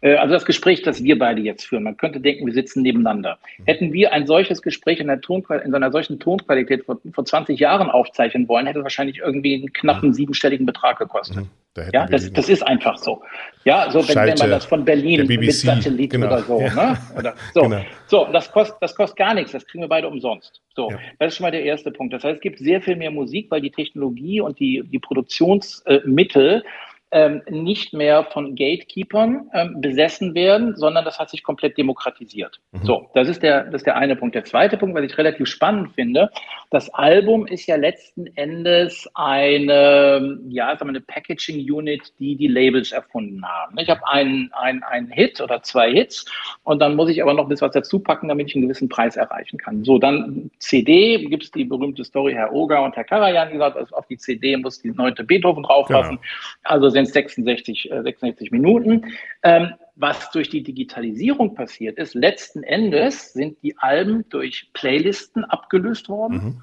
[0.00, 3.38] Äh, also das Gespräch, das wir beide jetzt führen, man könnte denken, wir sitzen nebeneinander.
[3.58, 3.64] Mhm.
[3.66, 8.48] Hätten wir ein solches Gespräch in, in einer solchen Tonqualität vor, vor 20 Jahren aufzeichnen
[8.48, 10.14] wollen, hätte es wahrscheinlich irgendwie einen knappen mhm.
[10.14, 11.44] siebenstelligen Betrag gekostet.
[11.74, 13.22] Da ja, das, das ist einfach so.
[13.64, 16.26] Ja, so wenn, wenn man das von Berlin mit Satellit genau.
[16.26, 16.74] oder so, ja.
[16.74, 16.98] ne?
[17.16, 17.80] Oder, so, genau.
[18.06, 20.60] so das kostet das kostet gar nichts, das kriegen wir beide umsonst.
[20.74, 20.98] So, ja.
[21.20, 22.12] das ist schon mal der erste Punkt.
[22.12, 26.64] Das heißt, es gibt sehr viel mehr Musik, weil die Technologie und die, die Produktionsmittel
[27.12, 32.60] ähm, nicht mehr von Gatekeepers ähm, besessen werden, sondern das hat sich komplett demokratisiert.
[32.72, 32.84] Mhm.
[32.84, 34.34] So, das ist der, das ist der eine Punkt.
[34.34, 36.30] Der zweite Punkt, was ich relativ spannend finde,
[36.70, 42.46] das Album ist ja letzten Endes eine, ja, sagen wir eine Packaging Unit, die die
[42.46, 43.76] Labels erfunden haben.
[43.78, 46.26] Ich habe einen, einen, einen Hit oder zwei Hits
[46.62, 48.88] und dann muss ich aber noch ein bisschen was dazu packen, damit ich einen gewissen
[48.88, 49.84] Preis erreichen kann.
[49.84, 53.96] So, dann CD, gibt es die berühmte Story, Herr Oger und Herr Karajan gesagt, also
[53.96, 56.18] auf die CD muss die neunte Beethoven draufpassen.
[56.18, 56.30] Genau.
[56.62, 59.06] Also sind es 66, äh, 66 Minuten.
[59.42, 66.08] Ähm, was durch die Digitalisierung passiert ist, letzten Endes sind die Alben durch Playlisten abgelöst
[66.08, 66.34] worden.
[66.34, 66.62] Mhm.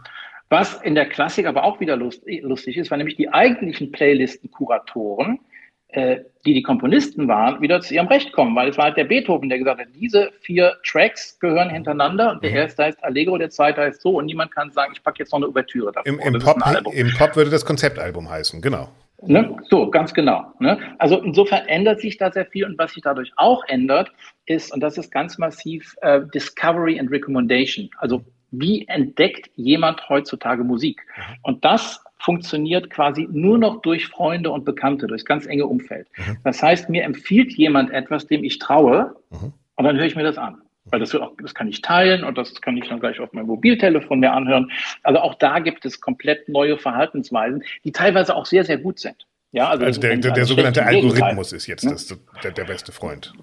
[0.49, 5.39] Was in der Klassik aber auch wieder lustig ist, weil nämlich die eigentlichen Playlisten-Kuratoren,
[5.89, 9.03] äh, die die Komponisten waren, wieder zu ihrem Recht kommen, weil es war halt der
[9.03, 12.57] Beethoven, der gesagt hat, diese vier Tracks gehören hintereinander und der mhm.
[12.57, 15.39] erste heißt Allegro, der zweite heißt so und niemand kann sagen, ich packe jetzt noch
[15.39, 16.11] eine Ouvertüre dafür.
[16.11, 16.57] Im, im, Pop,
[16.93, 18.89] Im Pop würde das Konzeptalbum heißen, genau.
[19.23, 19.57] Ne?
[19.69, 20.53] So, ganz genau.
[20.59, 20.77] Ne?
[20.99, 24.11] Also insofern ändert sich da sehr viel und was sich dadurch auch ändert,
[24.45, 27.89] ist, und das ist ganz massiv, äh, Discovery and Recommendation.
[27.97, 31.01] Also wie entdeckt jemand heutzutage Musik?
[31.15, 31.21] Mhm.
[31.41, 36.07] Und das funktioniert quasi nur noch durch Freunde und Bekannte, durchs ganz enge Umfeld.
[36.17, 36.37] Mhm.
[36.43, 39.53] Das heißt, mir empfiehlt jemand etwas, dem ich traue, mhm.
[39.75, 40.61] und dann höre ich mir das an.
[40.91, 43.47] Weil das, auch, das kann ich teilen und das kann ich dann gleich auf meinem
[43.47, 44.71] Mobiltelefon mir anhören.
[45.03, 49.27] Also auch da gibt es komplett neue Verhaltensweisen, die teilweise auch sehr, sehr gut sind.
[49.51, 53.33] Ja, also, also der, der, der sogenannte Algorithmus ist jetzt das, der, der beste Freund.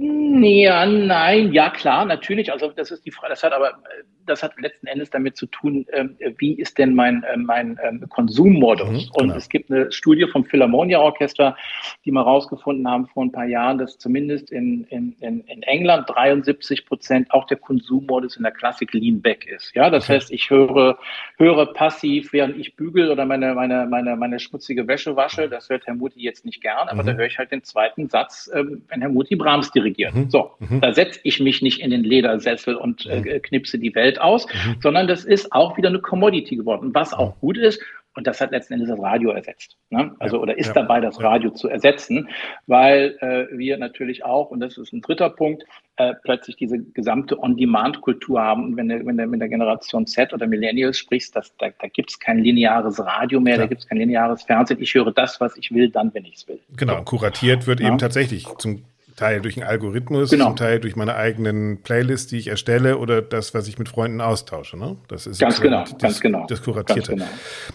[0.00, 2.52] Ja, nein, ja klar, natürlich.
[2.52, 3.30] Also das ist die Frage.
[3.30, 3.78] Das hat aber,
[4.26, 8.04] das hat letzten Endes damit zu tun, ähm, wie ist denn mein äh, mein ähm,
[8.08, 8.88] Konsummodus?
[8.88, 9.34] Mhm, und genau.
[9.34, 11.56] es gibt eine Studie vom Philharmonia Orchester,
[12.04, 16.86] die mal rausgefunden haben vor ein paar Jahren, dass zumindest in in, in, England 73
[16.86, 19.74] Prozent auch der Konsummodus in der Klassik lean back ist.
[19.74, 20.14] Ja, das okay.
[20.14, 20.98] heißt, ich höre
[21.38, 25.48] höre passiv, während ich bügel oder meine meine meine meine schmutzige Wäsche wasche.
[25.48, 27.06] Das hört Herr Muti jetzt nicht gern, aber mhm.
[27.06, 29.87] da höre ich halt den zweiten Satz, ähm, wenn Herr Muti Brahms dirigiert.
[29.96, 30.30] Mhm.
[30.30, 30.80] So, mhm.
[30.80, 33.42] da setze ich mich nicht in den Ledersessel und äh, mhm.
[33.42, 34.76] knipse die Welt aus, mhm.
[34.80, 36.90] sondern das ist auch wieder eine Commodity geworden.
[36.94, 37.40] Was auch mhm.
[37.40, 37.82] gut ist,
[38.18, 39.76] und das hat letzten Endes das Radio ersetzt.
[39.90, 40.10] Ne?
[40.18, 41.54] Also ja, oder ist ja, dabei, das Radio ja.
[41.54, 42.28] zu ersetzen,
[42.66, 45.64] weil äh, wir natürlich auch, und das ist ein dritter Punkt,
[45.98, 48.64] äh, plötzlich diese gesamte On-Demand-Kultur haben.
[48.64, 51.86] Und wenn du wenn du mit der Generation Z oder Millennials sprichst, das, da, da
[51.86, 54.82] gibt es kein lineares Radio mehr, da gibt es kein lineares Fernsehen.
[54.82, 56.58] Ich höre das, was ich will, dann, wenn ich es will.
[56.76, 58.82] Genau, kuratiert wird eben tatsächlich zum
[59.18, 60.46] Teil durch einen Algorithmus, genau.
[60.46, 64.20] zum Teil durch meine eigenen Playlists, die ich erstelle oder das, was ich mit Freunden
[64.20, 64.78] austausche.
[64.78, 64.96] Ne?
[65.08, 66.46] Das ist ganz genau, das, ganz genau.
[66.46, 67.14] Das Kuratierte.
[67.14, 67.26] Genau.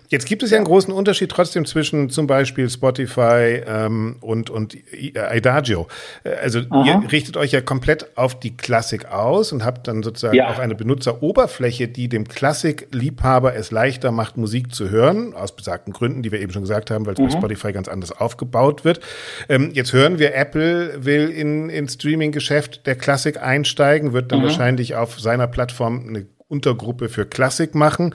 [0.08, 4.78] Jetzt gibt es ja einen großen Unterschied trotzdem zwischen zum Beispiel Spotify ähm, und, und
[4.94, 5.88] Idagio.
[6.24, 6.86] Äh, also Aha.
[6.86, 10.50] ihr richtet euch ja komplett auf die Klassik aus und habt dann sozusagen ja.
[10.50, 16.24] auch eine Benutzeroberfläche, die dem Klassikliebhaber es leichter macht, Musik zu hören, aus besagten Gründen,
[16.24, 17.26] die wir eben schon gesagt haben, weil es mhm.
[17.26, 19.02] bei Spotify ganz anders aufgebaut wird.
[19.50, 24.44] Ähm, jetzt hören wir, Apple will in, in Streaming-Geschäft der Klassik einsteigen, wird dann mhm.
[24.44, 28.14] wahrscheinlich auf seiner Plattform eine Untergruppe für Klassik machen.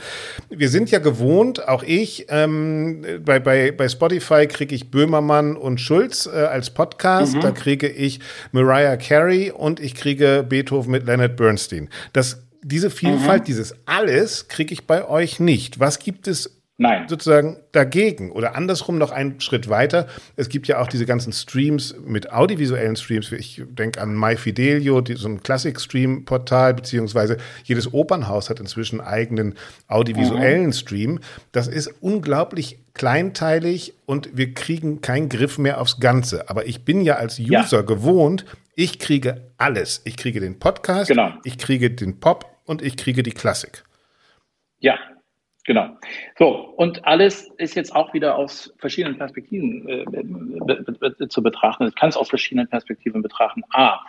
[0.49, 5.81] Wir sind ja gewohnt, auch ich, ähm, bei, bei, bei Spotify kriege ich Böhmermann und
[5.81, 7.41] Schulz äh, als Podcast, mhm.
[7.41, 8.21] da kriege ich
[8.53, 11.89] Mariah Carey und ich kriege Beethoven mit Leonard Bernstein.
[12.13, 13.47] Das, diese Vielfalt, mhm.
[13.47, 15.81] dieses alles kriege ich bei euch nicht.
[15.81, 17.09] Was gibt es Nein.
[17.09, 20.07] sozusagen dagegen oder andersrum noch einen Schritt weiter.
[20.37, 23.33] Es gibt ja auch diese ganzen Streams mit audiovisuellen Streams.
[23.33, 29.55] Ich denke an MyFidelio, die, so ein Classic-Stream-Portal, beziehungsweise jedes Opernhaus hat inzwischen einen eigenen
[29.89, 30.73] audiovisuellen mhm.
[30.73, 31.21] Stream.
[31.51, 36.49] Das ist unglaublich kleinteilig und wir kriegen keinen Griff mehr aufs Ganze.
[36.49, 37.83] Aber ich bin ja als User ja.
[37.83, 38.45] gewohnt,
[38.77, 40.01] ich kriege alles.
[40.05, 41.33] Ich kriege den Podcast, genau.
[41.43, 43.83] ich kriege den Pop und ich kriege die Klassik.
[44.79, 44.97] Ja,
[45.69, 45.99] Genau.
[46.39, 51.87] So, und alles ist jetzt auch wieder aus verschiedenen Perspektiven äh, be be zu betrachten.
[51.87, 53.63] Ich kann es aus verschiedenen Perspektiven betrachten.
[53.75, 54.01] A,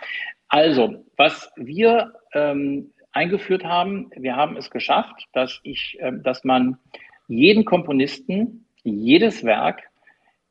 [0.48, 6.78] also, was wir ähm, eingeführt haben, wir haben es geschafft, dass ich, äh, dass man
[7.28, 9.82] jeden Komponisten, jedes Werk,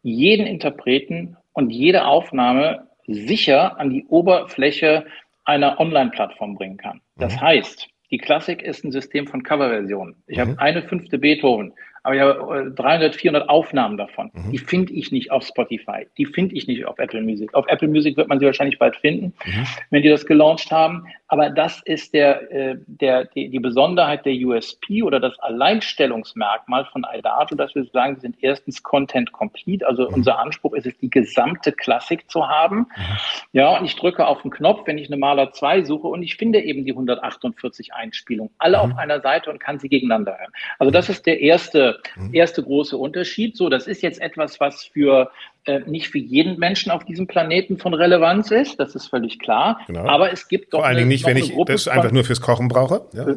[0.03, 5.07] jeden Interpreten und jede Aufnahme sicher an die Oberfläche
[5.47, 7.01] einer Online-Plattform bringen kann.
[7.17, 7.41] Das mhm.
[7.41, 10.17] heißt, die Klassik ist ein System von Coverversionen.
[10.27, 10.43] Ich mhm.
[10.43, 11.73] habe eine fünfte Beethoven,
[12.09, 14.31] aber ich habe 300, äh, 400 Aufnahmen davon.
[14.33, 14.51] Mhm.
[14.51, 16.07] Die finde ich nicht auf Spotify.
[16.17, 17.53] Die finde ich nicht auf Apple Music.
[17.55, 19.67] Auf Apple Music wird man sie wahrscheinlich bald finden, mhm.
[19.91, 21.07] wenn die das gelauncht haben.
[21.29, 27.07] Aber das ist der, äh, der, die, die Besonderheit der USP oder das Alleinstellungsmerkmal von
[27.15, 29.87] Idato, dass wir sagen, wir sind erstens Content Complete.
[29.87, 30.15] Also mhm.
[30.15, 32.79] unser Anspruch ist es, die gesamte Klassik zu haben.
[32.79, 33.19] Mhm.
[33.53, 36.37] Ja, und ich drücke auf den Knopf, wenn ich eine Maler 2 suche und ich
[36.37, 38.93] finde eben die 148 Einspielungen, alle mhm.
[38.93, 40.53] auf einer Seite und kann sie gegeneinander hören.
[40.79, 42.35] Also das ist der erste erste, mhm.
[42.35, 43.57] erste große Unterschied.
[43.57, 45.31] So, das ist jetzt etwas, was für
[45.65, 48.79] äh, nicht für jeden Menschen auf diesem Planeten von Relevanz ist.
[48.81, 49.81] Das ist völlig klar.
[49.87, 50.07] Genau.
[50.07, 50.81] Aber es gibt doch.
[50.81, 53.03] Vor allen Dingen nicht, wenn ich das einfach nur fürs Kochen brauche.
[53.13, 53.37] Ja.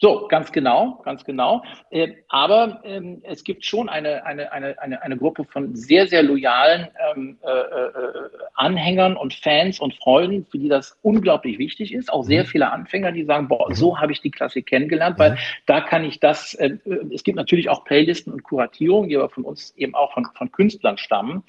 [0.00, 1.64] So, ganz genau, ganz genau.
[1.90, 6.22] Äh, aber ähm, es gibt schon eine, eine, eine, eine, eine Gruppe von sehr, sehr
[6.22, 6.86] loyalen
[7.16, 12.12] ähm, äh, äh, Anhängern und Fans und Freunden, für die das unglaublich wichtig ist.
[12.12, 12.46] Auch sehr mhm.
[12.46, 14.00] viele Anfänger, die sagen, boah, so mhm.
[14.00, 15.38] habe ich die Klassik kennengelernt, weil mhm.
[15.66, 16.78] da kann ich das, äh,
[17.12, 20.52] es gibt natürlich auch Playlisten und Kuratierungen, die aber von uns eben auch von, von
[20.52, 21.42] Künstlern stammen.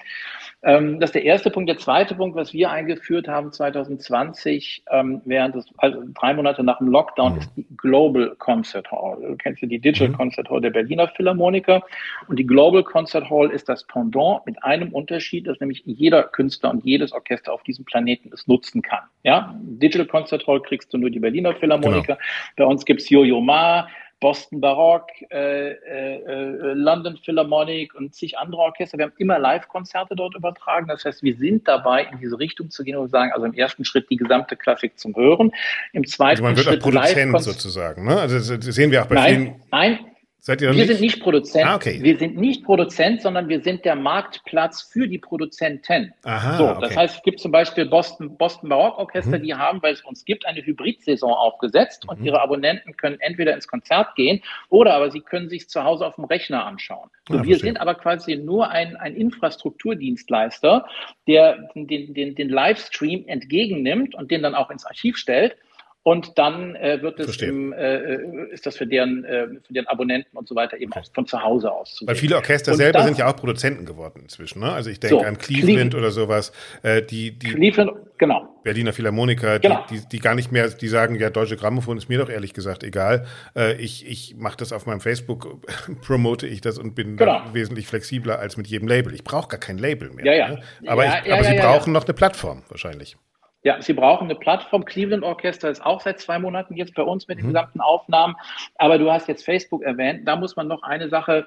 [0.62, 1.70] Ähm, das ist der erste Punkt.
[1.70, 6.78] Der zweite Punkt, was wir eingeführt haben 2020, ähm, während des, also drei Monate nach
[6.78, 7.38] dem Lockdown, mhm.
[7.38, 9.18] ist die Global Concert Hall.
[9.22, 10.16] Du kennst ja die Digital mhm.
[10.16, 11.82] Concert Hall der Berliner Philharmoniker.
[12.28, 16.70] Und die Global Concert Hall ist das Pendant mit einem Unterschied, dass nämlich jeder Künstler
[16.70, 19.04] und jedes Orchester auf diesem Planeten es nutzen kann.
[19.22, 22.16] Ja, Digital Concert Hall kriegst du nur die Berliner Philharmoniker.
[22.16, 22.18] Genau.
[22.56, 23.88] Bei uns gibt's Yo-Yo Ma,
[24.20, 28.98] Boston Barock, äh, äh, äh, London Philharmonic und zig andere Orchester.
[28.98, 30.88] Wir haben immer Live-Konzerte dort übertragen.
[30.88, 33.84] Das heißt, wir sind dabei, in diese Richtung zu gehen und sagen, also im ersten
[33.84, 35.52] Schritt die gesamte Klassik zum Hören.
[35.92, 38.20] Im zweiten also man wird Schritt auch Produzent sozusagen, ne?
[38.20, 39.54] Also das sehen wir auch bei nein, vielen.
[39.70, 39.98] Nein,
[40.42, 40.88] Seid ihr wir nicht?
[40.88, 41.66] sind nicht Produzent.
[41.66, 41.98] Ah, okay.
[42.02, 46.14] Wir sind nicht Produzent, sondern wir sind der Marktplatz für die Produzenten.
[46.24, 46.96] Aha, so, das okay.
[46.96, 49.42] heißt, es gibt zum Beispiel Boston, Boston Orchester, mhm.
[49.42, 52.10] die haben, weil es uns gibt, eine Hybrid-Saison aufgesetzt mhm.
[52.10, 56.06] und ihre Abonnenten können entweder ins Konzert gehen oder aber sie können sich zu Hause
[56.06, 57.10] auf dem Rechner anschauen.
[57.28, 57.72] So, ja, wir verstehe.
[57.72, 60.86] sind aber quasi nur ein, ein Infrastrukturdienstleister,
[61.28, 65.56] der den, den, den Livestream entgegennimmt und den dann auch ins Archiv stellt
[66.02, 69.86] und dann äh, wird es im, äh, äh, ist das für deren, äh, für deren
[69.86, 71.00] Abonnenten und so weiter eben okay.
[71.00, 73.36] auch von zu Hause aus zu Weil viele Orchester und selber das, sind ja auch
[73.36, 74.60] Produzenten geworden inzwischen.
[74.60, 74.72] Ne?
[74.72, 76.52] Also ich denke so, an Cleveland, Cleveland, oder sowas.
[76.82, 78.48] Äh, die, die Cleveland, genau.
[78.64, 79.84] Berliner Philharmoniker, genau.
[79.90, 82.54] die, die, die gar nicht mehr, die sagen, ja, Deutsche Grammophon ist mir doch ehrlich
[82.54, 83.26] gesagt egal.
[83.54, 85.60] Äh, ich ich mache das auf meinem Facebook,
[86.00, 87.42] promote ich das und bin genau.
[87.52, 89.12] wesentlich flexibler als mit jedem Label.
[89.14, 90.24] Ich brauche gar kein Label mehr.
[90.24, 90.48] Ja, ja.
[90.48, 90.62] Ne?
[90.86, 93.18] Aber, ja, ich, ja, aber sie brauchen noch eine Plattform wahrscheinlich.
[93.62, 94.84] Ja, sie brauchen eine Plattform.
[94.84, 97.52] Cleveland Orchester ist auch seit zwei Monaten jetzt bei uns mit den mhm.
[97.52, 98.36] gesamten Aufnahmen.
[98.76, 100.26] Aber du hast jetzt Facebook erwähnt.
[100.26, 101.46] Da muss man noch eine Sache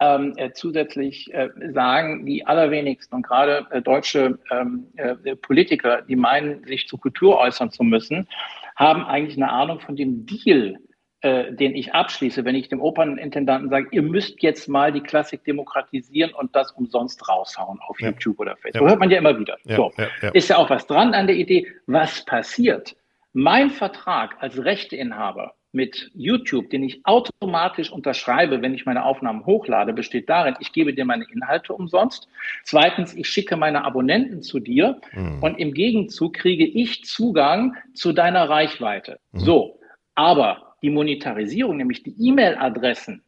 [0.00, 2.26] ähm, äh, zusätzlich äh, sagen.
[2.26, 7.70] Die allerwenigsten und gerade äh, deutsche ähm, äh, Politiker, die meinen, sich zur Kultur äußern
[7.70, 8.28] zu müssen,
[8.74, 10.78] haben eigentlich eine Ahnung von dem Deal,
[11.22, 15.44] äh, den ich abschließe, wenn ich dem Opernintendanten sage, ihr müsst jetzt mal die Klassik
[15.44, 18.08] demokratisieren und das umsonst raushauen auf ja.
[18.08, 18.82] YouTube oder Facebook.
[18.82, 18.88] Ja.
[18.88, 19.56] Hört man ja immer wieder.
[19.64, 19.92] Ja, so.
[20.32, 21.68] Ist ja auch was dran an der Idee.
[21.86, 22.96] Was passiert?
[23.32, 29.92] Mein Vertrag als Rechteinhaber mit YouTube, den ich automatisch unterschreibe, wenn ich meine Aufnahmen hochlade,
[29.92, 32.28] besteht darin, ich gebe dir meine Inhalte umsonst.
[32.64, 35.42] Zweitens, ich schicke meine Abonnenten zu dir mhm.
[35.42, 39.18] und im Gegenzug kriege ich Zugang zu deiner Reichweite.
[39.32, 39.38] Mhm.
[39.38, 39.80] So,
[40.14, 43.22] aber die Monetarisierung, nämlich die E-Mail-Adressen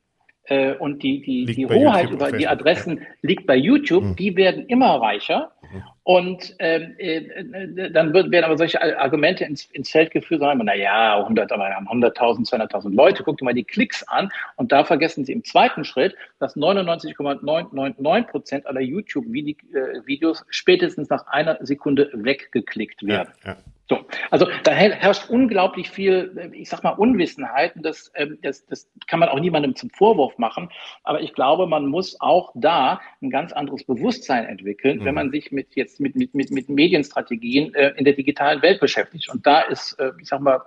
[0.45, 3.05] äh, und die, die, die Hoheit über die Adressen ja.
[3.23, 4.17] liegt bei YouTube, mhm.
[4.17, 5.53] die werden immer reicher.
[5.63, 5.83] Mhm.
[6.05, 10.65] Und ähm, äh, dann wird, werden aber solche Argumente ins, ins Feld geführt, sagen wir,
[10.65, 14.29] na ja, 100, aber wir haben 100.000, 200.000 Leute, guck dir mal die Klicks an.
[14.57, 21.27] Und da vergessen sie im zweiten Schritt, dass 99,999 Prozent aller YouTube-Videos äh, spätestens nach
[21.27, 23.33] einer Sekunde weggeklickt werden.
[23.43, 23.57] Ja, ja.
[23.87, 23.99] So,
[24.31, 27.77] also da herrscht unglaublich viel, ich sag mal, Unwissenheit.
[27.77, 30.71] Und das, ähm, das, das kann man auch niemandem zum Vorwurf machen.
[31.03, 35.05] Aber ich glaube, man muss auch da ein ganz anderes Bewusstsein entwickeln, mhm.
[35.05, 38.81] wenn man sich mit jetzt mit, mit, mit, mit Medienstrategien äh, in der digitalen Welt
[38.81, 39.29] beschäftigt.
[39.31, 40.61] Und da ist, äh, ich sag mal,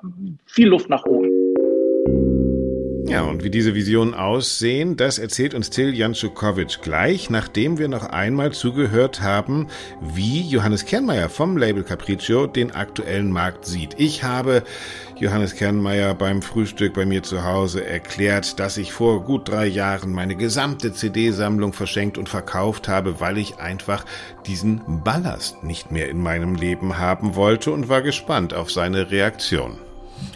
[0.46, 1.30] viel Luft nach oben.
[3.08, 8.04] Ja, und wie diese Visionen aussehen, das erzählt uns Till Janczukowitsch gleich, nachdem wir noch
[8.04, 9.68] einmal zugehört haben,
[10.02, 13.96] wie Johannes Kernmeier vom Label Capriccio den aktuellen Markt sieht.
[13.98, 14.62] Ich habe
[15.18, 20.12] Johannes Kernmeier beim Frühstück bei mir zu Hause erklärt, dass ich vor gut drei Jahren
[20.12, 24.04] meine gesamte CD-Sammlung verschenkt und verkauft habe, weil ich einfach
[24.46, 29.78] diesen Ballast nicht mehr in meinem Leben haben wollte und war gespannt auf seine Reaktion.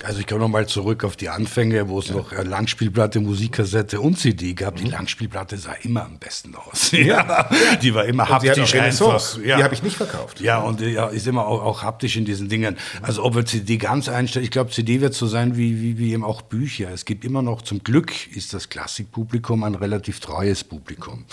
[0.03, 2.15] Also ich komme nochmal zurück auf die Anfänge, wo es ja.
[2.15, 4.75] noch Langspielplatte, Musikkassette und CD gab.
[4.75, 4.91] Die mhm.
[4.91, 6.91] Langspielplatte sah immer am besten aus.
[6.91, 7.49] Ja,
[7.81, 9.37] die war immer und haptisch einfach.
[9.37, 9.57] Ja.
[9.57, 10.41] Die habe ich nicht verkauft.
[10.41, 12.77] Ja, und ja, ist immer auch, auch, haptisch in diesen Dingen.
[13.01, 16.13] Also ob wir CD ganz einstellen, ich glaube, CD wird so sein wie, wie, wie
[16.13, 16.89] eben auch Bücher.
[16.91, 21.25] Es gibt immer noch, zum Glück ist das Klassikpublikum ein relativ treues Publikum.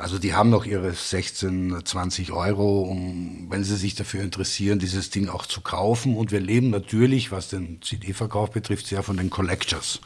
[0.00, 5.10] Also die haben noch ihre 16, 20 Euro, um, wenn sie sich dafür interessieren, dieses
[5.10, 6.16] Ding auch zu kaufen.
[6.16, 10.00] Und wir leben natürlich, was den CD-Verkauf betrifft, sehr von den Collectors.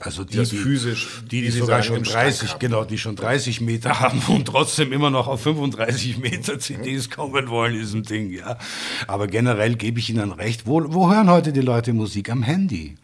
[0.00, 4.00] Also die, die, physisch, die, die, die sogar schon 30, genau, die schon 30 Meter
[4.00, 8.58] haben und trotzdem immer noch auf 35 Meter CDs kommen wollen, diesem Ding, ja.
[9.06, 10.66] Aber generell gebe ich Ihnen recht.
[10.66, 12.30] Wo, wo hören heute die Leute Musik?
[12.30, 12.96] Am Handy.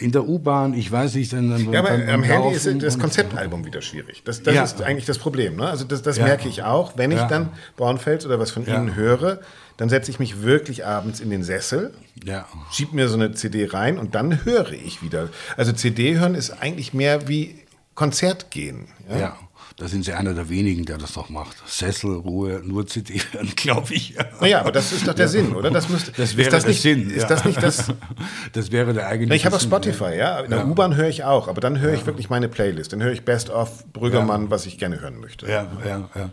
[0.00, 1.32] In der U-Bahn, ich weiß nicht.
[1.32, 4.22] In, ja, aber beim, am Handy ist das Konzeptalbum wieder schwierig.
[4.24, 4.64] Das, das ja.
[4.64, 5.56] ist eigentlich das Problem.
[5.56, 5.68] Ne?
[5.68, 6.24] Also das, das ja.
[6.24, 6.96] merke ich auch.
[6.96, 7.28] Wenn ich ja.
[7.28, 9.40] dann Bornfels oder was von Ihnen höre,
[9.78, 11.94] dann setze ich mich wirklich abends in den Sessel,
[12.24, 12.46] ja.
[12.72, 15.28] schieb mir so eine CD rein und dann höre ich wieder.
[15.56, 17.60] Also CD hören ist eigentlich mehr wie
[17.94, 18.88] Konzert gehen.
[19.08, 19.38] Ja.
[19.78, 21.56] Da sind Sie einer der wenigen, der das doch macht.
[21.64, 24.16] Sessel, Ruhe, nur CD hören, glaube ich.
[24.40, 25.30] Naja, aber das ist doch der ja.
[25.30, 25.70] Sinn, oder?
[25.70, 27.10] Das, müsste, das wäre das der nicht, Sinn.
[27.10, 27.28] Ist ja.
[27.28, 27.84] das nicht das?
[28.52, 30.40] Das wäre der eigentliche Ich habe auf Spotify, ja.
[30.40, 32.92] In der U-Bahn höre ich auch, aber dann höre ich wirklich meine Playlist.
[32.92, 35.46] Dann höre ich Best of Brüggemann, was ich gerne hören möchte.
[35.46, 36.30] Ja, ja, ja.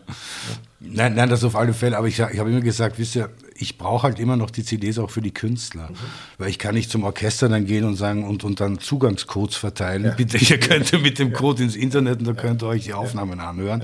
[0.78, 1.96] Nein, nein, das auf alle Fälle.
[1.96, 4.98] Aber ich, ich habe immer gesagt, wisst ihr, ich brauche halt immer noch die CDs
[4.98, 5.88] auch für die Künstler.
[5.88, 5.96] Mhm.
[6.36, 10.04] Weil ich kann nicht zum Orchester dann gehen und sagen und, und dann Zugangscodes verteilen.
[10.04, 10.10] Ja.
[10.10, 13.40] Bitte, ihr könnt mit dem Code ins Internet und da könnt ihr euch die Aufnahmen
[13.40, 13.82] anhören.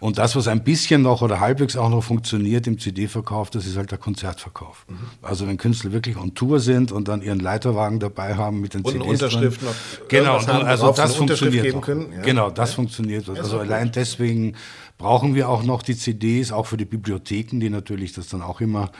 [0.00, 3.76] Und das, was ein bisschen noch oder halbwegs auch noch funktioniert im CD-Verkauf, das ist
[3.76, 4.86] halt der Konzertverkauf.
[4.88, 4.96] Mhm.
[5.20, 8.80] Also wenn Künstler wirklich on Tour sind und dann ihren Leiterwagen dabei haben mit den
[8.80, 9.04] und CDs.
[9.04, 9.74] Und Unterschrift noch.
[10.08, 11.76] Genau, also das funktioniert.
[12.22, 12.76] Genau, das ja.
[12.76, 13.28] funktioniert.
[13.28, 14.54] Also allein deswegen
[15.02, 18.60] brauchen wir auch noch die CDs, auch für die Bibliotheken, die natürlich das dann auch
[18.60, 18.92] immer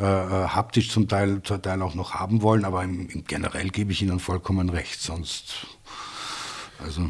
[0.00, 2.64] äh, äh, haptisch zum Teil, zum Teil auch noch haben wollen.
[2.64, 5.02] Aber im, im generell gebe ich Ihnen vollkommen recht.
[5.02, 5.66] Sonst,
[6.82, 7.02] also.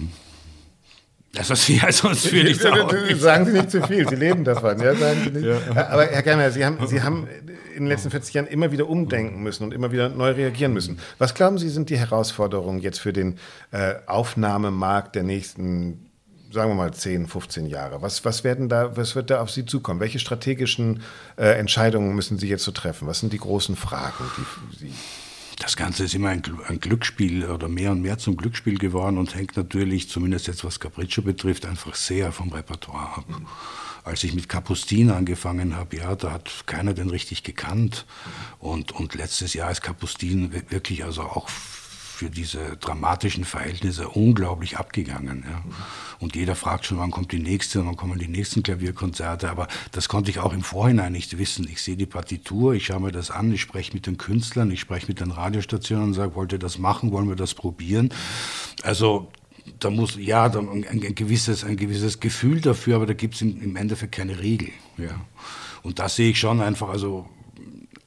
[1.37, 4.81] Also, ja, sonst fühle ich es Sagen Sie nicht zu viel, Sie leben davon.
[4.81, 5.47] Ja, sagen Sie nicht.
[5.47, 5.87] Ja.
[5.89, 7.29] Aber Herr Germer, Sie haben, Sie haben
[7.77, 10.99] in den letzten 40 Jahren immer wieder umdenken müssen und immer wieder neu reagieren müssen.
[11.19, 13.39] Was glauben Sie, sind die Herausforderungen jetzt für den
[13.71, 16.10] äh, Aufnahmemarkt der nächsten
[16.53, 18.03] sagen wir mal 10, 15 Jahre.
[18.03, 20.01] Was, was, werden da, was wird da auf Sie zukommen?
[20.01, 21.03] Welche strategischen
[21.37, 23.07] äh, Entscheidungen müssen Sie jetzt so treffen?
[23.07, 24.93] Was sind die großen Fragen, die Sie
[25.61, 29.59] das Ganze ist immer ein, Glücksspiel oder mehr und mehr zum Glücksspiel geworden und hängt
[29.59, 33.27] natürlich, zumindest jetzt was Capriccio betrifft, einfach sehr vom Repertoire ab.
[34.03, 38.07] Als ich mit Capustin angefangen habe, ja, da hat keiner den richtig gekannt.
[38.59, 41.51] Und, und letztes Jahr ist Capustin wirklich also auch
[42.21, 45.43] für diese dramatischen Verhältnisse unglaublich abgegangen.
[45.49, 45.63] Ja.
[46.19, 49.49] Und jeder fragt schon, wann kommt die nächste, wann kommen die nächsten Klavierkonzerte.
[49.49, 51.67] Aber das konnte ich auch im Vorhinein nicht wissen.
[51.67, 54.81] Ich sehe die Partitur, ich schaue mir das an, ich spreche mit den Künstlern, ich
[54.81, 58.11] spreche mit den Radiostationen und sage, wollt ihr das machen, wollen wir das probieren?
[58.83, 59.33] Also
[59.79, 63.63] da muss ja ein, ein, gewisses, ein gewisses Gefühl dafür, aber da gibt es im,
[63.63, 64.69] im Endeffekt keine Regel.
[64.99, 65.19] Ja.
[65.83, 67.31] Und das sehe ich schon einfach, also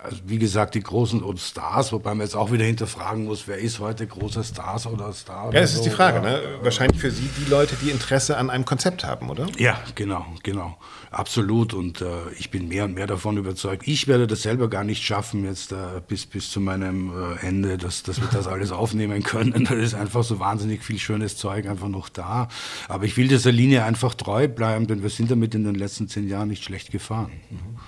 [0.04, 3.80] also wie gesagt, die großen Stars, wobei man jetzt auch wieder hinterfragen muss, wer ist
[3.80, 5.54] heute großer Stars oder Star?
[5.54, 6.20] Ja, das so, ist die Frage.
[6.20, 6.42] Ne?
[6.62, 9.48] Wahrscheinlich für Sie die Leute, die Interesse an einem Konzept haben, oder?
[9.58, 10.78] Ja, genau, genau.
[11.10, 11.74] Absolut.
[11.74, 12.06] Und äh,
[12.38, 13.88] ich bin mehr und mehr davon überzeugt.
[13.88, 17.78] Ich werde das selber gar nicht schaffen, jetzt äh, bis, bis zu meinem äh, Ende,
[17.78, 19.64] dass, dass wir das alles aufnehmen können.
[19.74, 22.50] Da ist einfach so wahnsinnig viel schönes Zeug einfach noch da.
[22.90, 26.10] Aber ich will dieser Linie einfach treu bleiben, denn wir sind damit in den letzten
[26.10, 27.32] zehn Jahren nicht schlecht gefahren.
[27.50, 27.80] Mhm.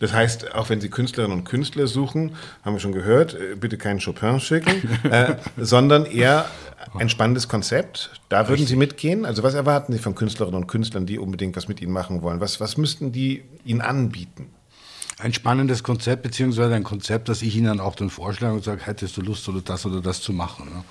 [0.00, 2.34] Das heißt, auch wenn Sie Künstlerinnen und Künstler suchen,
[2.64, 6.46] haben wir schon gehört, äh, bitte keinen Chopin schicken, äh, sondern eher
[6.98, 8.10] ein spannendes Konzept.
[8.28, 9.24] Da würden Sie mitgehen?
[9.24, 12.40] Also was erwarten Sie von Künstlerinnen und Künstlern, die unbedingt was mit Ihnen machen wollen?
[12.40, 14.48] Was, was müssten die Ihnen anbieten?
[15.22, 19.16] Ein spannendes Konzept, beziehungsweise ein Konzept, das ich Ihnen auch dann vorschlage und sage, hättest
[19.16, 20.66] du Lust oder das oder das zu machen.
[20.66, 20.84] Ne?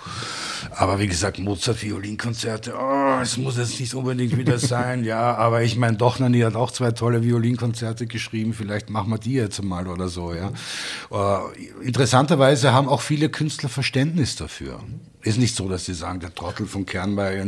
[0.76, 5.78] Aber wie gesagt, Mozart-Violinkonzerte, oh, es muss jetzt nicht unbedingt wieder sein, ja, aber ich
[5.78, 10.10] meine, Dochnani hat auch zwei tolle Violinkonzerte geschrieben, vielleicht machen wir die jetzt mal oder
[10.10, 10.52] so, ja.
[11.12, 14.80] Äh, interessanterweise haben auch viele Künstler Verständnis dafür.
[15.22, 16.86] Ist nicht so, dass sie sagen, der Trottel von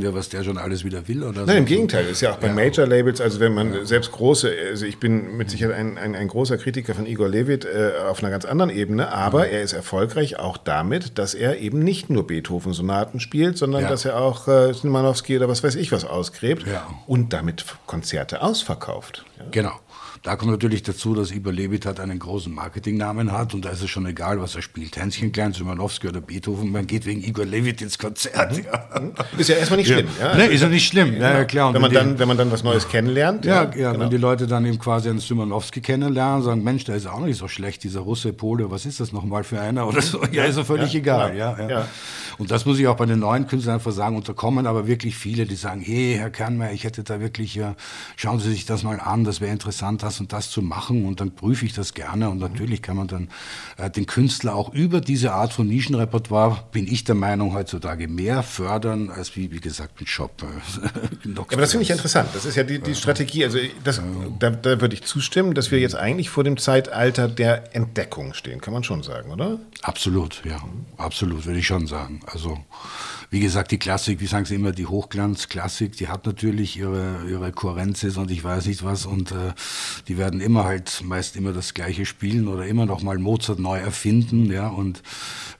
[0.01, 1.53] ja, was der schon alles wieder will oder Nein, so.
[1.53, 2.05] im Gegenteil.
[2.05, 2.53] Ist ja auch bei ja.
[2.53, 3.85] Major-Labels, also wenn man ja.
[3.85, 7.63] selbst große, also ich bin mit Sicherheit ein, ein, ein großer Kritiker von Igor Levit
[7.63, 9.53] äh, auf einer ganz anderen Ebene, aber ja.
[9.53, 14.19] er ist erfolgreich auch damit, dass er eben nicht nur Beethoven-Sonaten spielt, sondern dass er
[14.19, 16.65] auch äh, Szymanowski oder was weiß ich was ausgräbt
[17.07, 19.23] und damit Konzerte ausverkauft.
[19.51, 19.79] Genau.
[20.23, 23.81] Da kommt natürlich dazu, dass Iber Levit hat einen großen Marketingnamen hat und da ist
[23.81, 24.95] es schon egal, was er spielt.
[24.95, 28.55] Hänschen Klein, Szymanowski oder Beethoven, man geht wegen Igor Levit ins Konzert.
[28.55, 28.65] Mhm.
[28.65, 28.99] Ja.
[28.99, 29.39] Mhm.
[29.39, 30.07] Ist ja erstmal nicht schlimm.
[30.19, 30.35] Ja.
[30.35, 31.15] Nee, ist ja nicht schlimm.
[31.15, 31.73] Ja, ja klar.
[31.73, 33.45] wenn, man dann, wenn man dann was Neues kennenlernt.
[33.45, 33.99] Ja, genau.
[33.99, 37.37] wenn die Leute dann eben quasi einen Szymanowski kennenlernen, sagen, Mensch, der ist auch nicht
[37.37, 40.23] so schlecht, dieser Russe, Pole, was ist das nochmal für einer oder so.
[40.31, 41.35] Ja, ist ja völlig egal.
[41.35, 41.87] Ja, ja.
[42.37, 45.45] Und das muss ich auch bei den neuen Künstlern einfach sagen, unterkommen aber wirklich viele,
[45.45, 47.59] die sagen, hey, Herr Kernmeier, ich hätte da wirklich,
[48.15, 51.05] schauen Sie sich das mal an, das wäre interessant, das und das zu machen machen
[51.05, 53.29] und dann prüfe ich das gerne und natürlich kann man dann
[53.77, 58.43] äh, den Künstler auch über diese Art von Nischenrepertoire, bin ich der Meinung, heutzutage mehr
[58.43, 60.31] fördern als wie, wie gesagt, ein Shop.
[61.23, 62.29] ja, aber das finde ich interessant.
[62.33, 63.43] Das ist ja die, die Strategie.
[63.43, 64.01] Also das,
[64.39, 68.61] da, da würde ich zustimmen, dass wir jetzt eigentlich vor dem Zeitalter der Entdeckung stehen,
[68.61, 69.59] kann man schon sagen, oder?
[69.81, 70.57] Absolut, ja.
[70.97, 72.21] Absolut, würde ich schon sagen.
[72.25, 72.57] Also
[73.31, 77.53] wie gesagt, die Klassik, wie sagen Sie immer, die Hochglanzklassik, die hat natürlich ihre, ihre
[77.53, 79.53] Kohärenzes und ich weiß nicht was und äh,
[80.09, 83.79] die werden immer halt meist immer das Gleiche spielen oder immer noch mal Mozart neu
[83.79, 85.01] erfinden, ja, und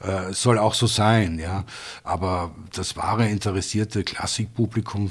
[0.02, 1.64] äh, soll auch so sein, ja.
[2.04, 5.10] Aber das wahre interessierte Klassikpublikum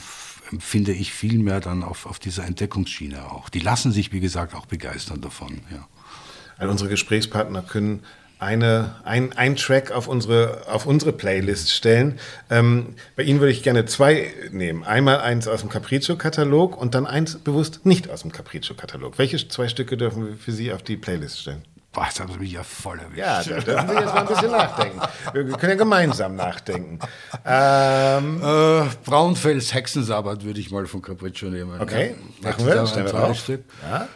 [0.53, 3.49] empfinde ich viel mehr dann auf, auf dieser Entdeckungsschiene auch.
[3.49, 5.89] Die lassen sich, wie gesagt, auch begeistern davon, ja.
[6.59, 8.03] Also unsere Gesprächspartner können
[8.41, 12.18] eine, ein, ein Track auf unsere, auf unsere Playlist stellen.
[12.49, 14.82] Ähm, bei Ihnen würde ich gerne zwei nehmen.
[14.82, 19.18] Einmal eins aus dem Capriccio-Katalog und dann eins bewusst nicht aus dem Capriccio-Katalog.
[19.18, 21.62] Welche zwei Stücke dürfen wir für Sie auf die Playlist stellen?
[21.93, 23.18] Boah, jetzt haben Sie mich ja voll erwischt.
[23.18, 25.01] Ja, da dürfen Sie jetzt mal ein bisschen nachdenken.
[25.34, 26.99] Wir können ja gemeinsam nachdenken.
[27.45, 31.78] Ähm, äh, Braunfels Hexensabbat würde ich mal von Capriccio nehmen.
[31.78, 32.49] Okay, ja.
[32.49, 32.86] machen wir.
[32.86, 33.49] Stellen wir drauf.
[33.82, 34.09] Ja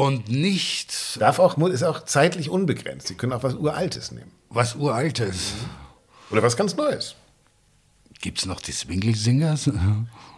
[0.00, 1.20] und nicht.
[1.20, 3.08] Darf auch, ist auch zeitlich unbegrenzt.
[3.08, 4.30] Sie können auch was Uraltes nehmen.
[4.48, 5.52] Was Uraltes.
[6.30, 7.16] Oder was ganz Neues.
[8.22, 9.70] Gibt es noch die Swingle Singers?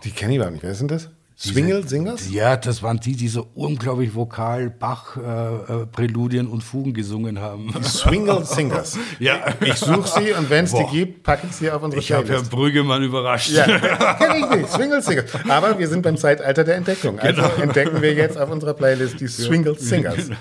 [0.02, 0.64] Die kenne ich gar nicht.
[0.64, 1.10] Wer sind das?
[1.42, 2.30] Swingle Singers?
[2.30, 7.40] Ja, das waren die, die so unglaublich vokal Bach, äh, äh Präludien und Fugen gesungen
[7.40, 7.74] haben.
[7.76, 8.96] Die Swingle Singers.
[9.18, 9.46] ja.
[9.60, 12.28] Ich suche sie und wenn es die gibt, packe ich sie auf unsere Ich habe
[12.28, 13.50] Herrn Brüggemann überrascht.
[13.50, 14.70] Ja, kenne ich nicht.
[14.70, 15.24] Swingle Singers.
[15.48, 17.18] Aber wir sind beim Zeitalter der Entdeckung.
[17.18, 17.54] Also genau.
[17.62, 20.28] entdecken wir jetzt auf unserer Playlist die Swingle Singers.
[20.28, 20.36] Genau.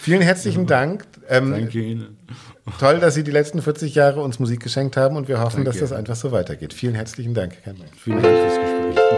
[0.00, 1.04] Vielen herzlichen Dank.
[1.28, 2.16] Ähm, Danke Ihnen.
[2.80, 5.70] Toll, dass Sie die letzten 40 Jahre uns Musik geschenkt haben und wir hoffen, Danke.
[5.70, 6.74] dass das einfach so weitergeht.
[6.74, 7.74] Vielen herzlichen Dank, Herr.
[8.02, 9.15] Vielen Dank fürs Gespräch.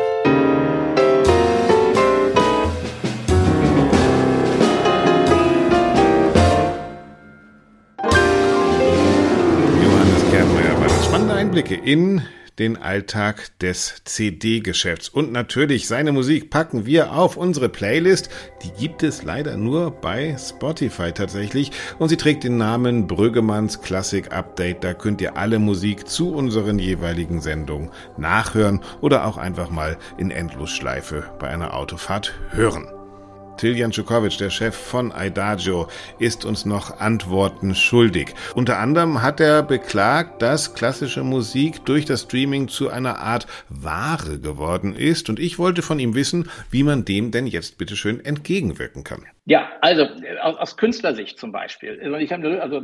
[11.69, 12.23] Einblicke in
[12.59, 15.09] den Alltag des CD-Geschäfts.
[15.09, 18.31] Und natürlich seine Musik packen wir auf unsere Playlist.
[18.65, 21.71] Die gibt es leider nur bei Spotify tatsächlich.
[21.99, 24.83] Und sie trägt den Namen Brüggemanns Classic Update.
[24.83, 30.31] Da könnt ihr alle Musik zu unseren jeweiligen Sendungen nachhören oder auch einfach mal in
[30.33, 32.98] Endlosschleife bei einer Autofahrt hören.
[33.59, 35.89] Tiljan Czukowicz, der Chef von Idagio,
[36.19, 38.35] ist uns noch Antworten schuldig.
[38.55, 44.39] Unter anderem hat er beklagt, dass klassische Musik durch das Streaming zu einer Art Ware
[44.39, 45.29] geworden ist.
[45.29, 49.25] Und ich wollte von ihm wissen, wie man dem denn jetzt bitteschön entgegenwirken kann.
[49.45, 50.07] Ja, also
[50.41, 52.01] aus, Künstlersicht zum Beispiel.
[52.01, 52.83] Also, habe, also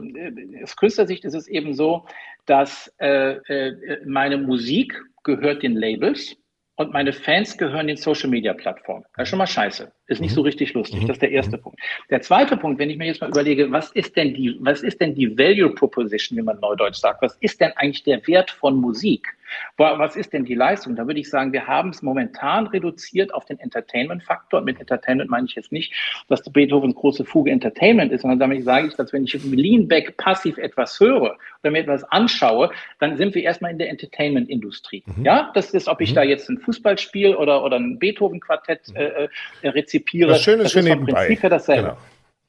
[0.62, 2.06] aus Künstlersicht ist es eben so,
[2.46, 6.36] dass äh, äh, meine Musik gehört den Labels
[6.76, 9.04] und meine Fans gehören den Social Media Plattformen.
[9.16, 9.92] Das ist schon mal scheiße.
[10.08, 10.34] Ist nicht mhm.
[10.34, 11.02] so richtig lustig.
[11.02, 11.06] Mhm.
[11.06, 11.62] Das ist der erste mhm.
[11.62, 11.80] Punkt.
[12.10, 15.00] Der zweite Punkt, wenn ich mir jetzt mal überlege, was ist denn die, was ist
[15.00, 17.22] denn die Value Proposition, wie man neudeutsch sagt?
[17.22, 19.28] Was ist denn eigentlich der Wert von Musik?
[19.76, 20.96] Was ist denn die Leistung?
[20.96, 24.60] Da würde ich sagen, wir haben es momentan reduziert auf den Entertainment-Faktor.
[24.60, 25.92] Mit Entertainment meine ich jetzt nicht,
[26.28, 30.16] dass Beethovens große Fuge Entertainment ist, sondern damit sage ich, dass wenn ich lean back
[30.16, 35.02] passiv etwas höre oder mir etwas anschaue, dann sind wir erstmal in der Entertainment-Industrie.
[35.06, 35.24] Mhm.
[35.24, 36.14] Ja, das ist, ob ich mhm.
[36.16, 38.96] da jetzt ein Fußballspiel oder, oder ein Beethoven-Quartett mhm.
[38.96, 39.28] äh,
[39.62, 40.30] äh rezipiere.
[40.30, 41.26] Das Schöne ist für nebenbei.
[41.26, 41.82] Prinzip her dasselbe.
[41.82, 41.98] Genau.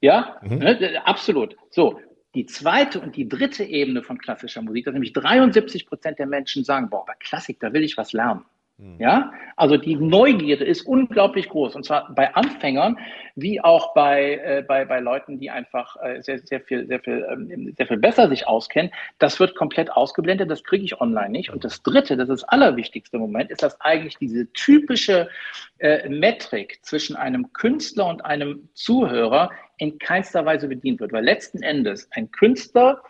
[0.02, 0.58] Ja, mhm.
[0.60, 1.56] ne, absolut.
[1.70, 2.00] So,
[2.36, 6.64] die zweite und die dritte Ebene von klassischer Musik, dass nämlich 73 Prozent der Menschen
[6.64, 8.44] sagen, boah, bei Klassik, da will ich was lernen.
[8.78, 8.98] Hm.
[9.00, 12.98] Ja, also die Neugierde ist unglaublich groß und zwar bei Anfängern
[13.36, 17.26] wie auch bei, äh, bei, bei Leuten, die einfach äh, sehr, sehr viel, sehr viel,
[17.32, 18.92] ähm, sehr viel besser sich auskennen.
[19.18, 21.52] Das wird komplett ausgeblendet, das kriege ich online nicht.
[21.52, 25.30] Und das dritte, das ist das allerwichtigste Moment, ist, dass eigentlich diese typische
[25.80, 31.14] äh, Metrik zwischen einem Künstler und einem Zuhörer in keinster Weise bedient wird.
[31.14, 33.02] Weil letzten Endes ein Künstler,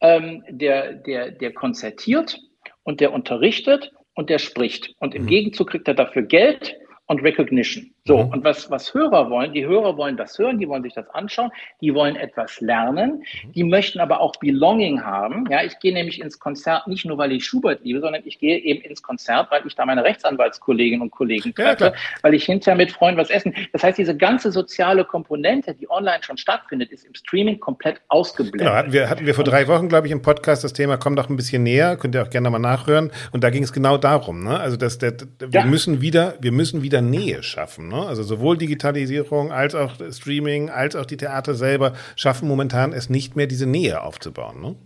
[0.00, 2.40] ähm, der, der, der konzertiert
[2.82, 4.94] und der unterrichtet und der spricht.
[4.98, 5.28] Und im mhm.
[5.28, 6.74] Gegenzug kriegt er dafür Geld
[7.06, 7.94] und Recognition.
[8.04, 8.32] So, mhm.
[8.32, 11.52] und was, was Hörer wollen, die Hörer wollen das hören, die wollen sich das anschauen,
[11.80, 13.52] die wollen etwas lernen, mhm.
[13.52, 15.46] die möchten aber auch Belonging haben.
[15.48, 18.58] Ja, ich gehe nämlich ins Konzert nicht nur, weil ich Schubert liebe, sondern ich gehe
[18.58, 21.92] eben ins Konzert, weil ich da meine Rechtsanwaltskolleginnen und Kollegen treffe, ja,
[22.22, 23.54] weil ich hinterher mit Freunden was essen.
[23.72, 28.62] Das heißt, diese ganze soziale Komponente, die online schon stattfindet, ist im Streaming komplett ausgeblendet.
[28.62, 31.14] Genau, hatten wir, hatten wir vor drei Wochen, glaube ich, im Podcast das Thema, komm
[31.14, 33.12] doch ein bisschen näher, könnt ihr auch gerne mal nachhören.
[33.30, 34.58] Und da ging es genau darum, ne?
[34.58, 35.64] Also, dass der, wir ja.
[35.64, 37.91] müssen wieder, wir müssen wieder Nähe schaffen.
[37.92, 38.06] Ne?
[38.06, 43.36] Also sowohl Digitalisierung als auch Streaming, als auch die Theater selber schaffen momentan es nicht
[43.36, 44.60] mehr, diese Nähe aufzubauen.
[44.60, 44.76] Ne?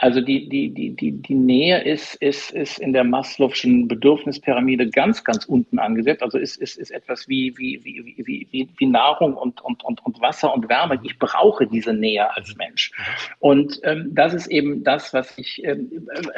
[0.00, 5.24] Also die, die, die, die, die Nähe ist, ist, ist in der Maslow'schen Bedürfnispyramide ganz,
[5.24, 6.22] ganz unten angesetzt.
[6.22, 10.04] Also ist, ist, ist etwas wie, wie, wie, wie, wie, wie Nahrung und, und, und,
[10.06, 11.00] und Wasser und Wärme.
[11.02, 12.92] Ich brauche diese Nähe als Mensch.
[13.40, 15.90] Und ähm, das ist eben das, was ich, ähm,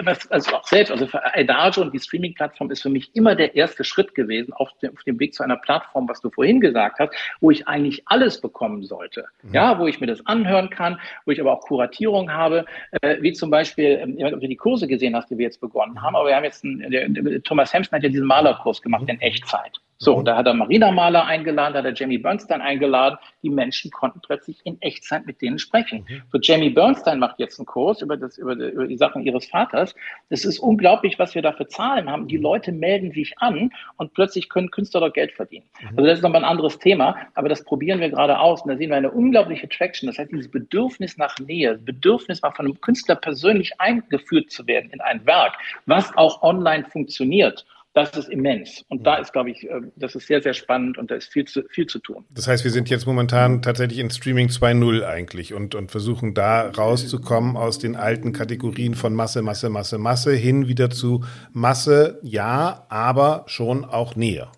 [0.05, 3.57] was, also auch selbst, also für Adagio und die Streaming-Plattform ist für mich immer der
[3.57, 6.99] erste Schritt gewesen auf dem, auf dem Weg zu einer Plattform, was du vorhin gesagt
[6.99, 9.27] hast, wo ich eigentlich alles bekommen sollte.
[9.43, 9.53] Mhm.
[9.53, 12.65] Ja, wo ich mir das anhören kann, wo ich aber auch Kuratierung habe,
[13.03, 15.29] äh, wie zum zum Beispiel, ähm, ich weiß nicht, ob du die Kurse gesehen hast,
[15.29, 18.05] die wir jetzt begonnen haben, aber wir haben jetzt, einen, der, der, Thomas Hemsen hat
[18.05, 19.81] ja diesen Malerkurs gemacht in Echtzeit.
[20.03, 23.19] So, und da hat er Marina Maler eingeladen, da hat er Jamie Bernstein eingeladen.
[23.43, 26.07] Die Menschen konnten plötzlich in Echtzeit mit denen sprechen.
[26.09, 26.23] Mhm.
[26.33, 29.45] So, Jamie Bernstein macht jetzt einen Kurs über, das, über, die, über die Sachen ihres
[29.45, 29.95] Vaters.
[30.31, 32.29] Das ist unglaublich, was wir da für Zahlen haben.
[32.29, 35.67] Die Leute melden sich an und plötzlich können Künstler dort Geld verdienen.
[35.83, 35.89] Mhm.
[35.91, 38.63] Also das ist nochmal ein anderes Thema, aber das probieren wir gerade aus.
[38.63, 40.07] Und da sehen wir eine unglaubliche Traction.
[40.07, 44.89] Das heißt, dieses Bedürfnis nach Nähe, Bedürfnis mal von einem Künstler persönlich eingeführt zu werden
[44.93, 48.85] in ein Werk, was auch online funktioniert das ist immens.
[48.89, 51.45] Und da ist, glaube ich, äh, das ist sehr, sehr spannend und da ist viel
[51.45, 52.25] zu, viel zu tun.
[52.31, 56.71] Das heißt, wir sind jetzt momentan tatsächlich in Streaming 2.0 eigentlich und, und versuchen da
[56.71, 62.87] rauszukommen aus den alten Kategorien von Masse, Masse, Masse, Masse hin wieder zu Masse, ja,
[62.89, 64.53] aber schon auch näher.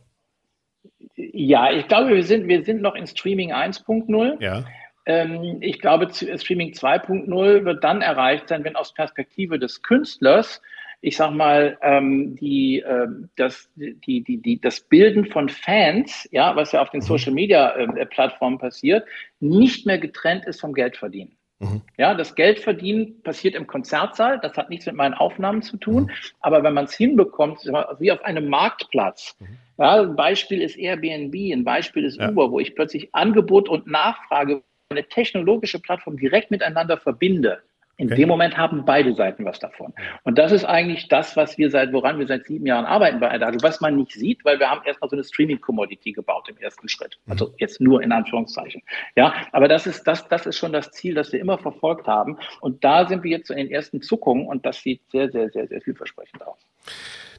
[1.17, 4.43] Ja, ich glaube, wir sind, wir sind noch in Streaming 1.0.
[4.43, 4.65] Ja.
[5.07, 10.61] Ähm, ich glaube, Streaming 2.0 wird dann erreicht sein, wenn aus Perspektive des Künstlers
[11.03, 16.55] ich sag mal, ähm, die, äh, das, die, die, die, das Bilden von Fans, ja,
[16.55, 17.07] was ja auf den mhm.
[17.07, 19.05] Social Media äh, Plattformen passiert,
[19.41, 21.37] nicht mehr getrennt ist vom Geldverdienen.
[21.59, 21.83] Mhm.
[21.99, 26.11] Ja, das Geldverdienen passiert im Konzertsaal, das hat nichts mit meinen Aufnahmen zu tun, mhm.
[26.41, 27.65] aber wenn man es hinbekommt,
[27.99, 29.59] wie auf einem Marktplatz, mhm.
[29.79, 32.31] ja, ein Beispiel ist Airbnb, ein Beispiel ist ja.
[32.31, 37.63] Uber, wo ich plötzlich Angebot und Nachfrage eine technologische Plattform direkt miteinander verbinde.
[37.99, 38.17] In okay.
[38.17, 39.93] dem Moment haben beide Seiten was davon.
[40.25, 43.31] Und das ist eigentlich das, was wir seit, woran wir seit sieben Jahren arbeiten bei
[43.31, 46.89] Adagio, was man nicht sieht, weil wir haben erstmal so eine Streaming-Commodity gebaut im ersten
[46.89, 47.19] Schritt.
[47.27, 47.33] Mhm.
[47.33, 48.83] Also jetzt nur in Anführungszeichen.
[49.15, 52.39] Ja, aber das ist, das, das ist schon das Ziel, das wir immer verfolgt haben.
[52.61, 55.69] Und da sind wir jetzt in den ersten Zuckungen und das sieht sehr, sehr, sehr,
[55.69, 56.59] sehr vielversprechend aus.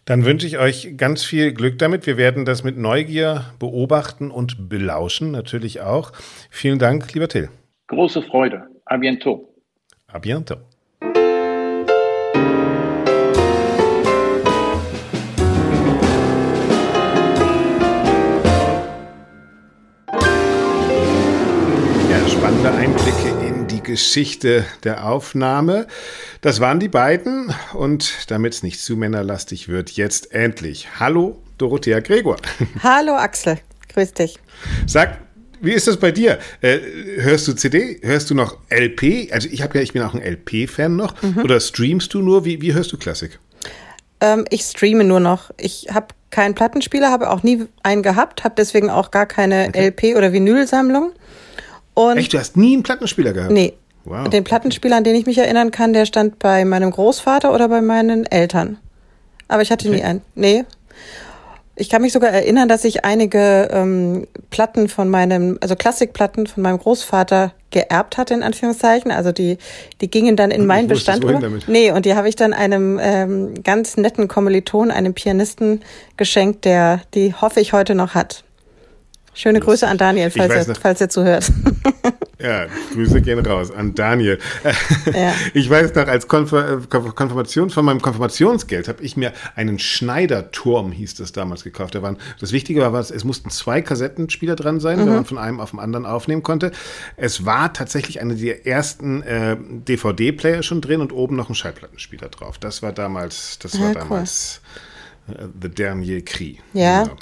[0.06, 2.06] Dann wünsche ich euch ganz viel Glück damit.
[2.06, 6.12] Wir werden das mit Neugier beobachten und belauschen, natürlich auch.
[6.50, 7.50] Vielen Dank, lieber Till.
[7.88, 8.68] Große Freude.
[8.86, 9.53] A bientôt.
[10.14, 10.60] À bientôt.
[22.12, 25.88] Ja, spannende Einblicke in die Geschichte der Aufnahme.
[26.42, 31.00] Das waren die beiden und damit es nicht zu männerlastig wird, jetzt endlich.
[31.00, 32.38] Hallo, Dorothea Gregor.
[32.84, 33.58] Hallo Axel,
[33.92, 34.38] grüß dich.
[34.86, 35.18] Sag,
[35.64, 36.40] wie ist das bei dir?
[36.62, 36.80] Äh,
[37.18, 38.00] hörst du CD?
[38.04, 39.32] Hörst du noch LP?
[39.32, 41.22] Also ich habe ja, ich bin auch ein LP-Fan noch.
[41.22, 41.40] Mhm.
[41.44, 42.46] Oder streamst du nur?
[42.46, 43.40] Wie, wie hörst du Klassik?
[44.20, 45.52] Ähm, ich streame nur noch.
[45.58, 49.88] Ich habe keinen Plattenspieler, habe auch nie einen gehabt, habe deswegen auch gar keine okay.
[49.88, 51.12] LP- oder Vinylsammlung.
[51.94, 53.52] Und Echt, du hast nie einen Plattenspieler gehabt?
[53.52, 53.74] Nee.
[54.06, 54.28] Wow.
[54.28, 57.82] Den Plattenspieler, an den ich mich erinnern kann, der stand bei meinem Großvater oder bei
[57.82, 58.78] meinen Eltern.
[59.48, 59.98] Aber ich hatte okay.
[59.98, 60.22] nie einen.
[60.36, 60.66] Nee.
[61.76, 66.62] Ich kann mich sogar erinnern, dass ich einige ähm, Platten von meinem, also Klassikplatten von
[66.62, 69.10] meinem Großvater geerbt hatte, in Anführungszeichen.
[69.10, 69.58] Also die,
[70.00, 71.40] die gingen dann in meinen Bestand über.
[71.40, 71.68] Damit?
[71.68, 75.82] Nee, und die habe ich dann einem ähm, ganz netten Kommiliton, einem Pianisten
[76.16, 78.44] geschenkt, der die hoffe ich heute noch hat.
[79.34, 79.72] Schöne Lustig.
[79.72, 81.52] Grüße an Daniel, falls, er, falls er zuhört.
[82.44, 84.38] Ja, Grüße gehen raus an Daniel.
[85.14, 85.34] Ja.
[85.54, 91.32] Ich weiß noch, als Konfirmation von meinem Konfirmationsgeld habe ich mir einen Schneiderturm, hieß das
[91.32, 91.96] damals, gekauft.
[91.96, 95.06] Da waren, das Wichtige war, es mussten zwei Kassettenspieler dran sein, mhm.
[95.06, 96.72] wenn man von einem auf den anderen aufnehmen konnte.
[97.16, 102.30] Es war tatsächlich eine der ersten äh, DVD-Player schon drin und oben noch ein Schallplattenspieler
[102.30, 102.58] drauf.
[102.58, 104.62] Das war damals, das war ja, damals
[105.30, 105.36] cool.
[105.36, 106.60] äh, The Dernier Cri.
[106.74, 107.04] Ja.
[107.04, 107.16] Genau.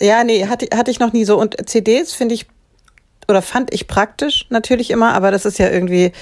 [0.00, 1.40] Ja, nee, hatte, hatte ich noch nie so.
[1.40, 2.46] Und CDs finde ich
[3.28, 6.12] oder fand ich praktisch natürlich immer, aber das ist ja irgendwie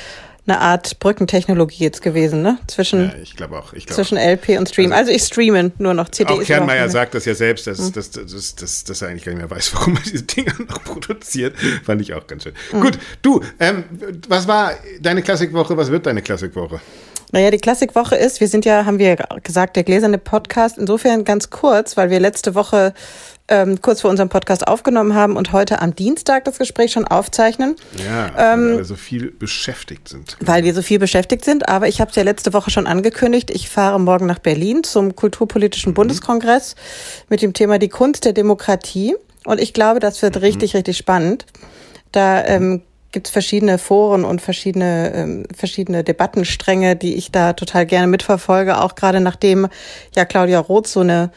[0.49, 2.59] eine Art Brückentechnologie jetzt gewesen, ne?
[2.69, 3.73] Zwischen, ja, ich glaube auch.
[3.73, 4.93] Ich glaub zwischen LP und Stream.
[4.93, 6.39] Also, also, ich streame nur noch CDs.
[6.39, 7.93] Auch Kernmeier sagt das ja selbst, dass, mhm.
[7.93, 10.85] dass, dass, dass, dass er eigentlich gar nicht mehr weiß, warum er diese Dinger noch
[10.85, 11.57] produziert.
[11.85, 12.53] Fand ich auch ganz schön.
[12.73, 12.81] Mhm.
[12.81, 13.85] Gut, du, ähm,
[14.29, 15.77] was war deine Klassikwoche?
[15.77, 16.81] Was wird deine Klassikwoche?
[17.33, 20.79] Naja, die Klassikwoche ist, wir sind ja, haben wir gesagt, der gläserne Podcast.
[20.79, 22.95] Insofern ganz kurz, weil wir letzte Woche
[23.49, 27.77] ähm, kurz vor unserem Podcast aufgenommen haben und heute am Dienstag das Gespräch schon aufzeichnen.
[28.05, 30.37] Ja, ähm, weil wir so viel beschäftigt sind.
[30.41, 33.51] Weil wir so viel beschäftigt sind, aber ich habe es ja letzte Woche schon angekündigt,
[33.51, 35.95] ich fahre morgen nach Berlin zum Kulturpolitischen mhm.
[35.95, 36.75] Bundeskongress
[37.29, 39.15] mit dem Thema die Kunst der Demokratie.
[39.45, 40.43] Und ich glaube, das wird mhm.
[40.43, 41.47] richtig, richtig spannend.
[42.11, 42.83] Da ähm,
[43.13, 48.81] gibt es verschiedene Foren und verschiedene, ähm, verschiedene Debattenstränge, die ich da total gerne mitverfolge,
[48.81, 49.69] auch gerade nachdem
[50.15, 51.31] ja Claudia Roth so eine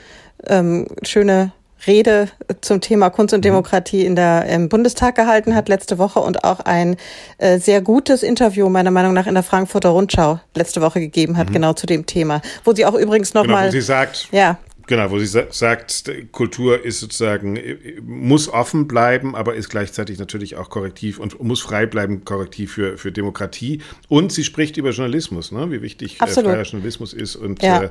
[0.48, 1.52] ähm, schöne
[1.88, 2.30] Rede
[2.62, 3.44] zum Thema Kunst und mhm.
[3.44, 6.98] Demokratie in der im Bundestag gehalten hat letzte Woche und auch ein
[7.38, 11.50] äh, sehr gutes Interview meiner Meinung nach in der Frankfurter Rundschau letzte Woche gegeben hat,
[11.50, 11.54] mhm.
[11.54, 14.58] genau zu dem Thema, wo sie auch übrigens noch genau, mal, sie sagt, ja,
[14.90, 17.60] Genau, wo sie sa sagt, Kultur ist sozusagen,
[18.02, 22.98] muss offen bleiben, aber ist gleichzeitig natürlich auch korrektiv und muss frei bleiben, korrektiv für,
[22.98, 23.84] für Demokratie.
[24.08, 25.70] Und sie spricht über Journalismus, ne?
[25.70, 27.84] wie wichtig äh, freier Journalismus ist und ja.
[27.84, 27.90] äh,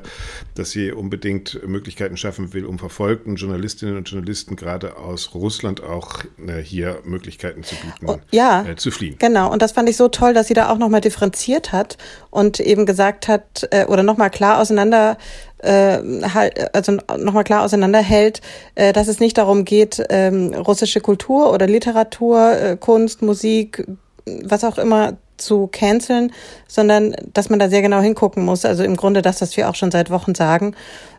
[0.55, 6.25] dass sie unbedingt Möglichkeiten schaffen will, um verfolgten Journalistinnen und Journalisten gerade aus Russland auch
[6.45, 9.15] äh, hier Möglichkeiten zu bieten, oh, ja, äh, zu fliehen.
[9.19, 11.97] Genau, und das fand ich so toll, dass sie da auch nochmal differenziert hat
[12.29, 15.17] und eben gesagt hat äh, oder nochmal klar auseinander
[15.59, 15.99] äh,
[16.33, 18.41] halt, also nochmal klar auseinanderhält,
[18.75, 23.85] äh, dass es nicht darum geht, ähm, russische Kultur oder Literatur, äh, Kunst, Musik,
[24.25, 26.31] was auch immer zu canceln,
[26.67, 28.65] sondern dass man da sehr genau hingucken muss.
[28.65, 30.75] Also im Grunde das, was wir auch schon seit Wochen sagen.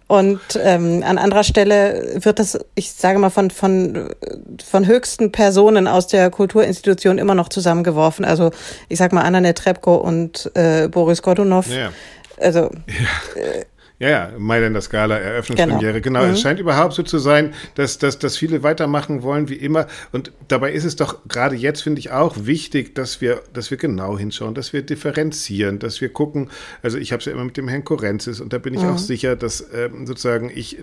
[0.06, 4.10] Und ähm, an anderer Stelle wird das, ich sage mal, von, von,
[4.64, 8.24] von höchsten Personen aus der Kulturinstitution immer noch zusammengeworfen.
[8.24, 8.50] Also
[8.88, 11.68] ich sag mal Anna Netrebko und äh, Boris Godunov.
[11.68, 11.92] Ja.
[12.40, 13.40] Also ja.
[13.40, 13.64] Äh,
[14.00, 16.00] ja, ja, Mailänder Skala, Eröffnungspremiere.
[16.00, 16.26] Genau, genau.
[16.26, 16.32] Mhm.
[16.32, 19.86] es scheint überhaupt so zu sein, dass, dass, dass viele weitermachen wollen wie immer.
[20.10, 23.76] Und dabei ist es doch gerade jetzt, finde ich, auch wichtig, dass wir, dass wir
[23.76, 26.48] genau hinschauen, dass wir differenzieren, dass wir gucken.
[26.82, 28.88] Also ich habe es ja immer mit dem Herrn Korenzis und da bin ich mhm.
[28.88, 30.78] auch sicher, dass ähm, sozusagen ich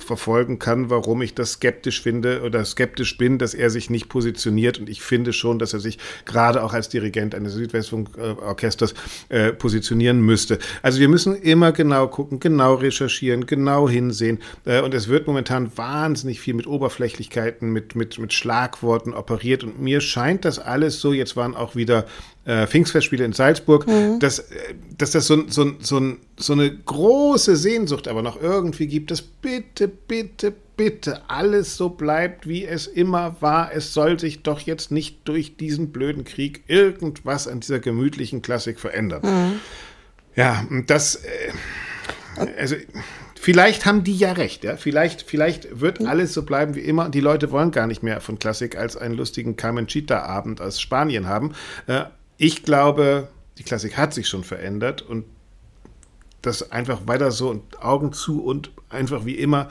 [0.00, 4.78] nachverfolgen kann, warum ich das skeptisch finde oder skeptisch bin, dass er sich nicht positioniert.
[4.78, 8.94] Und ich finde schon, dass er sich gerade auch als Dirigent eines Südwestfunkorchesters
[9.28, 10.58] äh, positionieren müsste.
[10.82, 14.38] Also wir müssen immer genau gucken, gucken, genau recherchieren, genau hinsehen.
[14.64, 19.64] Äh, und es wird momentan wahnsinnig viel mit Oberflächlichkeiten, mit, mit, mit Schlagworten operiert.
[19.64, 22.06] Und mir scheint das alles so, jetzt waren auch wieder
[22.50, 24.18] äh, Pfingstfestspiele in Salzburg, mhm.
[24.18, 29.12] dass, äh, dass das so, so, so, so eine große Sehnsucht aber noch irgendwie gibt,
[29.12, 33.72] dass bitte, bitte, bitte alles so bleibt, wie es immer war.
[33.72, 38.80] Es soll sich doch jetzt nicht durch diesen blöden Krieg irgendwas an dieser gemütlichen Klassik
[38.80, 39.22] verändern.
[39.22, 39.60] Mhm.
[40.34, 41.16] Ja, das.
[41.16, 41.52] Äh,
[42.58, 42.74] also
[43.38, 44.76] vielleicht haben die ja recht, ja.
[44.76, 48.40] Vielleicht, vielleicht wird alles so bleiben wie immer die Leute wollen gar nicht mehr von
[48.40, 51.52] Klassik als einen lustigen Carmenchita-Abend aus Spanien haben.
[51.86, 52.04] Äh,
[52.40, 53.28] ich glaube,
[53.58, 55.26] die Klassik hat sich schon verändert und
[56.40, 59.68] das einfach weiter so und Augen zu und einfach wie immer.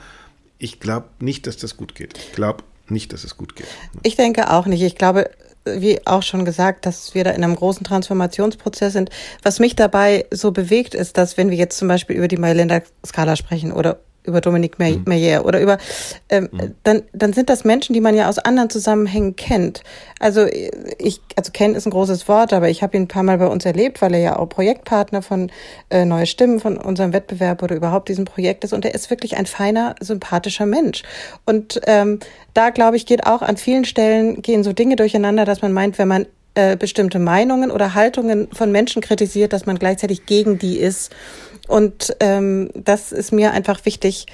[0.58, 2.16] Ich glaube nicht, dass das gut geht.
[2.16, 3.66] Ich glaube nicht, dass es gut geht.
[4.04, 4.82] Ich denke auch nicht.
[4.82, 5.30] Ich glaube,
[5.64, 9.10] wie auch schon gesagt, dass wir da in einem großen Transformationsprozess sind.
[9.42, 13.34] Was mich dabei so bewegt, ist, dass wenn wir jetzt zum Beispiel über die Mailänder-Skala
[13.34, 15.04] sprechen oder über Dominique mhm.
[15.06, 15.78] Meyer oder über,
[16.28, 16.74] ähm, mhm.
[16.84, 19.82] dann, dann sind das Menschen, die man ja aus anderen Zusammenhängen kennt.
[20.18, 20.46] Also
[20.98, 23.46] ich, also kennen ist ein großes Wort, aber ich habe ihn ein paar Mal bei
[23.46, 25.50] uns erlebt, weil er ja auch Projektpartner von
[25.88, 28.72] äh, Neue Stimmen, von unserem Wettbewerb oder überhaupt diesem Projekt ist.
[28.72, 31.02] Und er ist wirklich ein feiner, sympathischer Mensch.
[31.46, 32.18] Und ähm,
[32.54, 35.98] da, glaube ich, geht auch an vielen Stellen, gehen so Dinge durcheinander, dass man meint,
[35.98, 40.78] wenn man äh, bestimmte Meinungen oder Haltungen von Menschen kritisiert, dass man gleichzeitig gegen die
[40.78, 41.10] ist.
[41.68, 44.26] Und ähm, das ist mir einfach wichtig,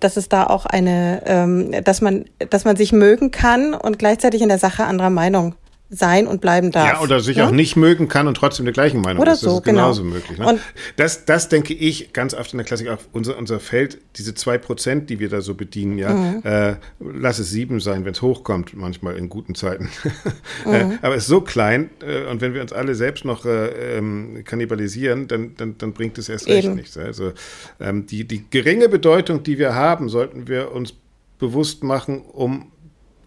[0.00, 4.42] dass es da auch eine, ähm, dass man, dass man sich mögen kann und gleichzeitig
[4.42, 5.54] in der Sache anderer Meinung
[5.94, 6.88] sein und bleiben darf.
[6.88, 7.46] Ja, oder sich ja?
[7.46, 9.42] auch nicht mögen kann und trotzdem der gleichen Meinung oder ist.
[9.42, 10.14] Das so, ist genauso genau.
[10.14, 10.38] möglich.
[10.38, 10.46] Ne?
[10.46, 10.60] Und
[10.96, 14.56] das, das denke ich ganz oft in der Klassik auch, unser, unser Feld, diese zwei
[14.56, 16.42] Prozent, die wir da so bedienen, ja, mhm.
[16.44, 19.90] äh, lass es sieben sein, wenn es hochkommt, manchmal in guten Zeiten.
[20.66, 20.98] Äh, mhm.
[21.02, 24.42] aber es ist so klein äh, und wenn wir uns alle selbst noch äh, ähm,
[24.44, 26.54] kannibalisieren, dann, dann, dann bringt es erst Eben.
[26.54, 26.96] recht nichts.
[26.96, 27.32] Also
[27.80, 30.94] ähm, die, die geringe Bedeutung, die wir haben, sollten wir uns
[31.38, 32.71] bewusst machen, um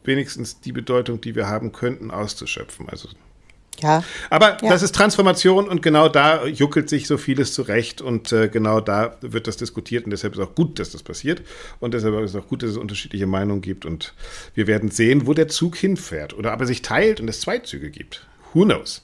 [0.08, 2.90] wenigstens die Bedeutung, die wir haben könnten, auszuschöpfen.
[2.90, 3.10] Also
[3.82, 4.04] ja.
[4.30, 4.70] Aber ja.
[4.70, 9.18] das ist Transformation und genau da juckelt sich so vieles zurecht und äh, genau da
[9.22, 11.42] wird das diskutiert und deshalb ist auch gut, dass das passiert
[11.80, 14.14] und deshalb ist es auch gut, dass es unterschiedliche Meinungen gibt und
[14.54, 17.90] wir werden sehen, wo der Zug hinfährt oder aber sich teilt und es zwei Züge
[17.90, 18.26] gibt.
[18.54, 19.04] Who knows?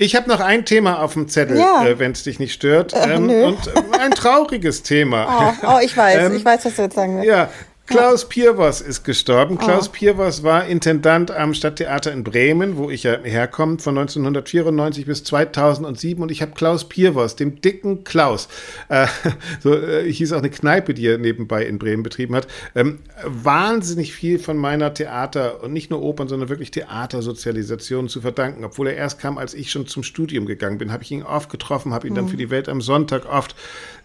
[0.00, 1.84] Ich habe noch ein Thema auf dem Zettel, ja.
[1.84, 2.92] äh, wenn es dich nicht stört.
[2.92, 3.58] Äh, ähm, und
[3.98, 5.54] ein trauriges Thema.
[5.62, 7.28] Oh, oh ich weiß, ähm, ich weiß, was du jetzt sagen willst.
[7.28, 7.50] Ja,
[7.88, 9.56] Klaus Pierwas ist gestorben.
[9.56, 9.92] Klaus oh.
[9.92, 16.22] Pierwas war Intendant am Stadttheater in Bremen, wo ich ja herkomme, von 1994 bis 2007.
[16.22, 18.48] Und ich habe Klaus Pierwas, dem dicken Klaus,
[18.90, 19.06] äh,
[19.62, 24.12] so äh, hieß auch eine Kneipe, die er nebenbei in Bremen betrieben hat, ähm, wahnsinnig
[24.12, 28.64] viel von meiner Theater und nicht nur Opern, sondern wirklich Theatersozialisation zu verdanken.
[28.64, 31.48] Obwohl er erst kam, als ich schon zum Studium gegangen bin, habe ich ihn oft
[31.48, 32.16] getroffen, habe ihn mhm.
[32.16, 33.56] dann für die Welt am Sonntag oft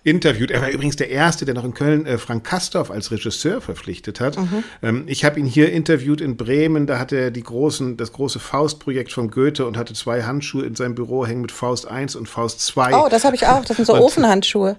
[0.04, 0.52] interviewt.
[0.52, 4.20] Er war übrigens der Erste, der noch in Köln äh, Frank Kastorf als Regisseur verpflichtet
[4.20, 4.38] hat.
[4.38, 4.64] Mhm.
[4.82, 6.88] Ähm, ich habe ihn hier interviewt in Bremen.
[6.88, 10.76] Da hatte er die großen, das große Faustprojekt von Goethe und hatte zwei Handschuhe in
[10.76, 12.96] seinem Büro hängen mit Faust 1 und Faust 2.
[12.96, 13.64] Oh, das habe ich auch.
[13.64, 14.78] Das sind so und, Ofenhandschuhe.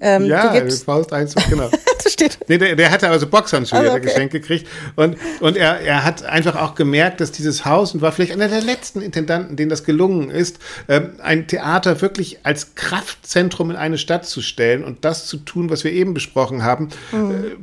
[0.00, 1.70] Ähm, ja, du gibst, Faust 1, genau.
[2.02, 2.38] das steht.
[2.48, 4.00] Nee, der, der hatte also Boxhandschuhe Also, okay.
[4.00, 4.68] geschenkt gekriegt.
[4.96, 8.48] Und, und er, er hat einfach auch gemerkt, dass dieses Haus und war vielleicht einer
[8.48, 13.98] der letzten Intendanten, denen das gelungen ist, ähm, ein Theater wirklich als Kraftzentrum in eine
[13.98, 16.88] Stadt zu stellen und das zu tun, was wir eben besprochen haben.
[17.12, 17.56] Äh,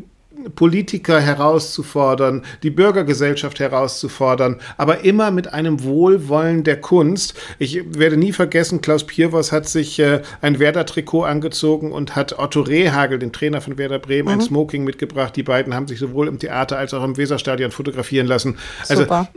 [0.55, 7.33] Politiker herauszufordern, die Bürgergesellschaft herauszufordern, aber immer mit einem Wohlwollen der Kunst.
[7.59, 12.61] Ich werde nie vergessen, Klaus Pierwas hat sich äh, ein Werder-Trikot angezogen und hat Otto
[12.61, 15.35] Rehagel, den Trainer von Werder Bremen, ein Smoking mitgebracht.
[15.35, 18.57] Die beiden haben sich sowohl im Theater als auch im Weserstadion fotografieren lassen.
[18.87, 19.29] Also Super.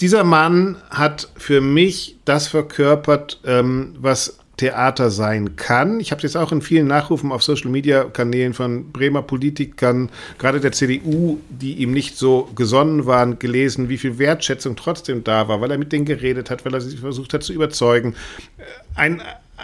[0.00, 6.00] dieser Mann hat für mich das verkörpert, ähm, was Theater sein kann.
[6.00, 10.72] Ich habe es jetzt auch in vielen Nachrufen auf Social-Media-Kanälen von Bremer Politikern, gerade der
[10.72, 15.70] CDU, die ihm nicht so gesonnen waren, gelesen, wie viel Wertschätzung trotzdem da war, weil
[15.70, 18.14] er mit denen geredet hat, weil er sie versucht hat zu überzeugen.
[18.58, 18.62] Äh,
[18.96, 19.22] Ein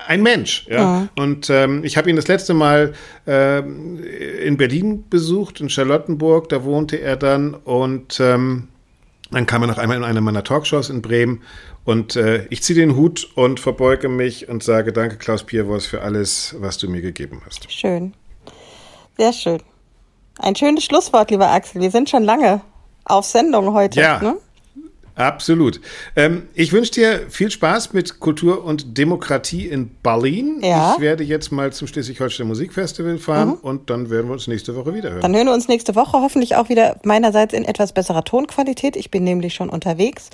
[0.09, 1.09] ein Mensch, ja.
[1.17, 2.93] Und ähm, ich habe ihn das letzte Mal
[3.27, 3.99] ähm,
[4.45, 8.69] in Berlin besucht, in Charlottenburg, da wohnte er dann und ähm,
[9.31, 11.43] dann kam er noch einmal in eine meiner Talkshows in Bremen
[11.85, 16.03] und äh, ich ziehe den Hut und verbeuge mich und sage Danke, Klaus Pierwos, für
[16.03, 17.71] alles, was du mir gegeben hast.
[17.71, 18.15] Schön.
[19.17, 19.63] Sehr schön.
[20.39, 21.81] Ein schönes Schlusswort, lieber Axel.
[21.81, 22.61] Wir sind schon lange
[23.05, 24.01] auf Sendung heute.
[24.01, 24.21] Ja.
[24.23, 24.37] Ne?
[25.17, 25.81] Absolut.
[26.15, 30.61] Ähm, ich wünsche dir viel Spaß mit Kultur und Demokratie in Berlin.
[30.63, 30.95] Ja.
[30.95, 34.95] Ich werde jetzt mal zum Schleswig-Holstein Musikfestival fahren und dann werden wir uns nächste Woche
[34.95, 35.23] wieder hören.
[35.23, 38.95] Dann hören wir uns nächste Woche hoffentlich auch wieder meinerseits in etwas besserer Tonqualität.
[38.95, 40.29] Ich bin nämlich schon unterwegs.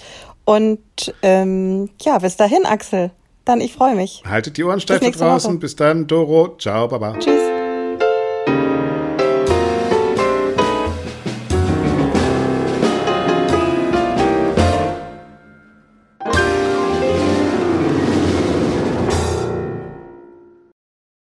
[0.44, 0.80] Und
[1.22, 3.12] ähm, ja, bis dahin, Axel.
[3.44, 4.22] Dann, ich freue mich.
[4.26, 5.52] Haltet die Ohren steif da draußen.
[5.52, 5.60] Woche.
[5.60, 6.56] Bis dann, Doro.
[6.58, 7.16] Ciao, Baba.
[7.18, 7.51] Tschüss.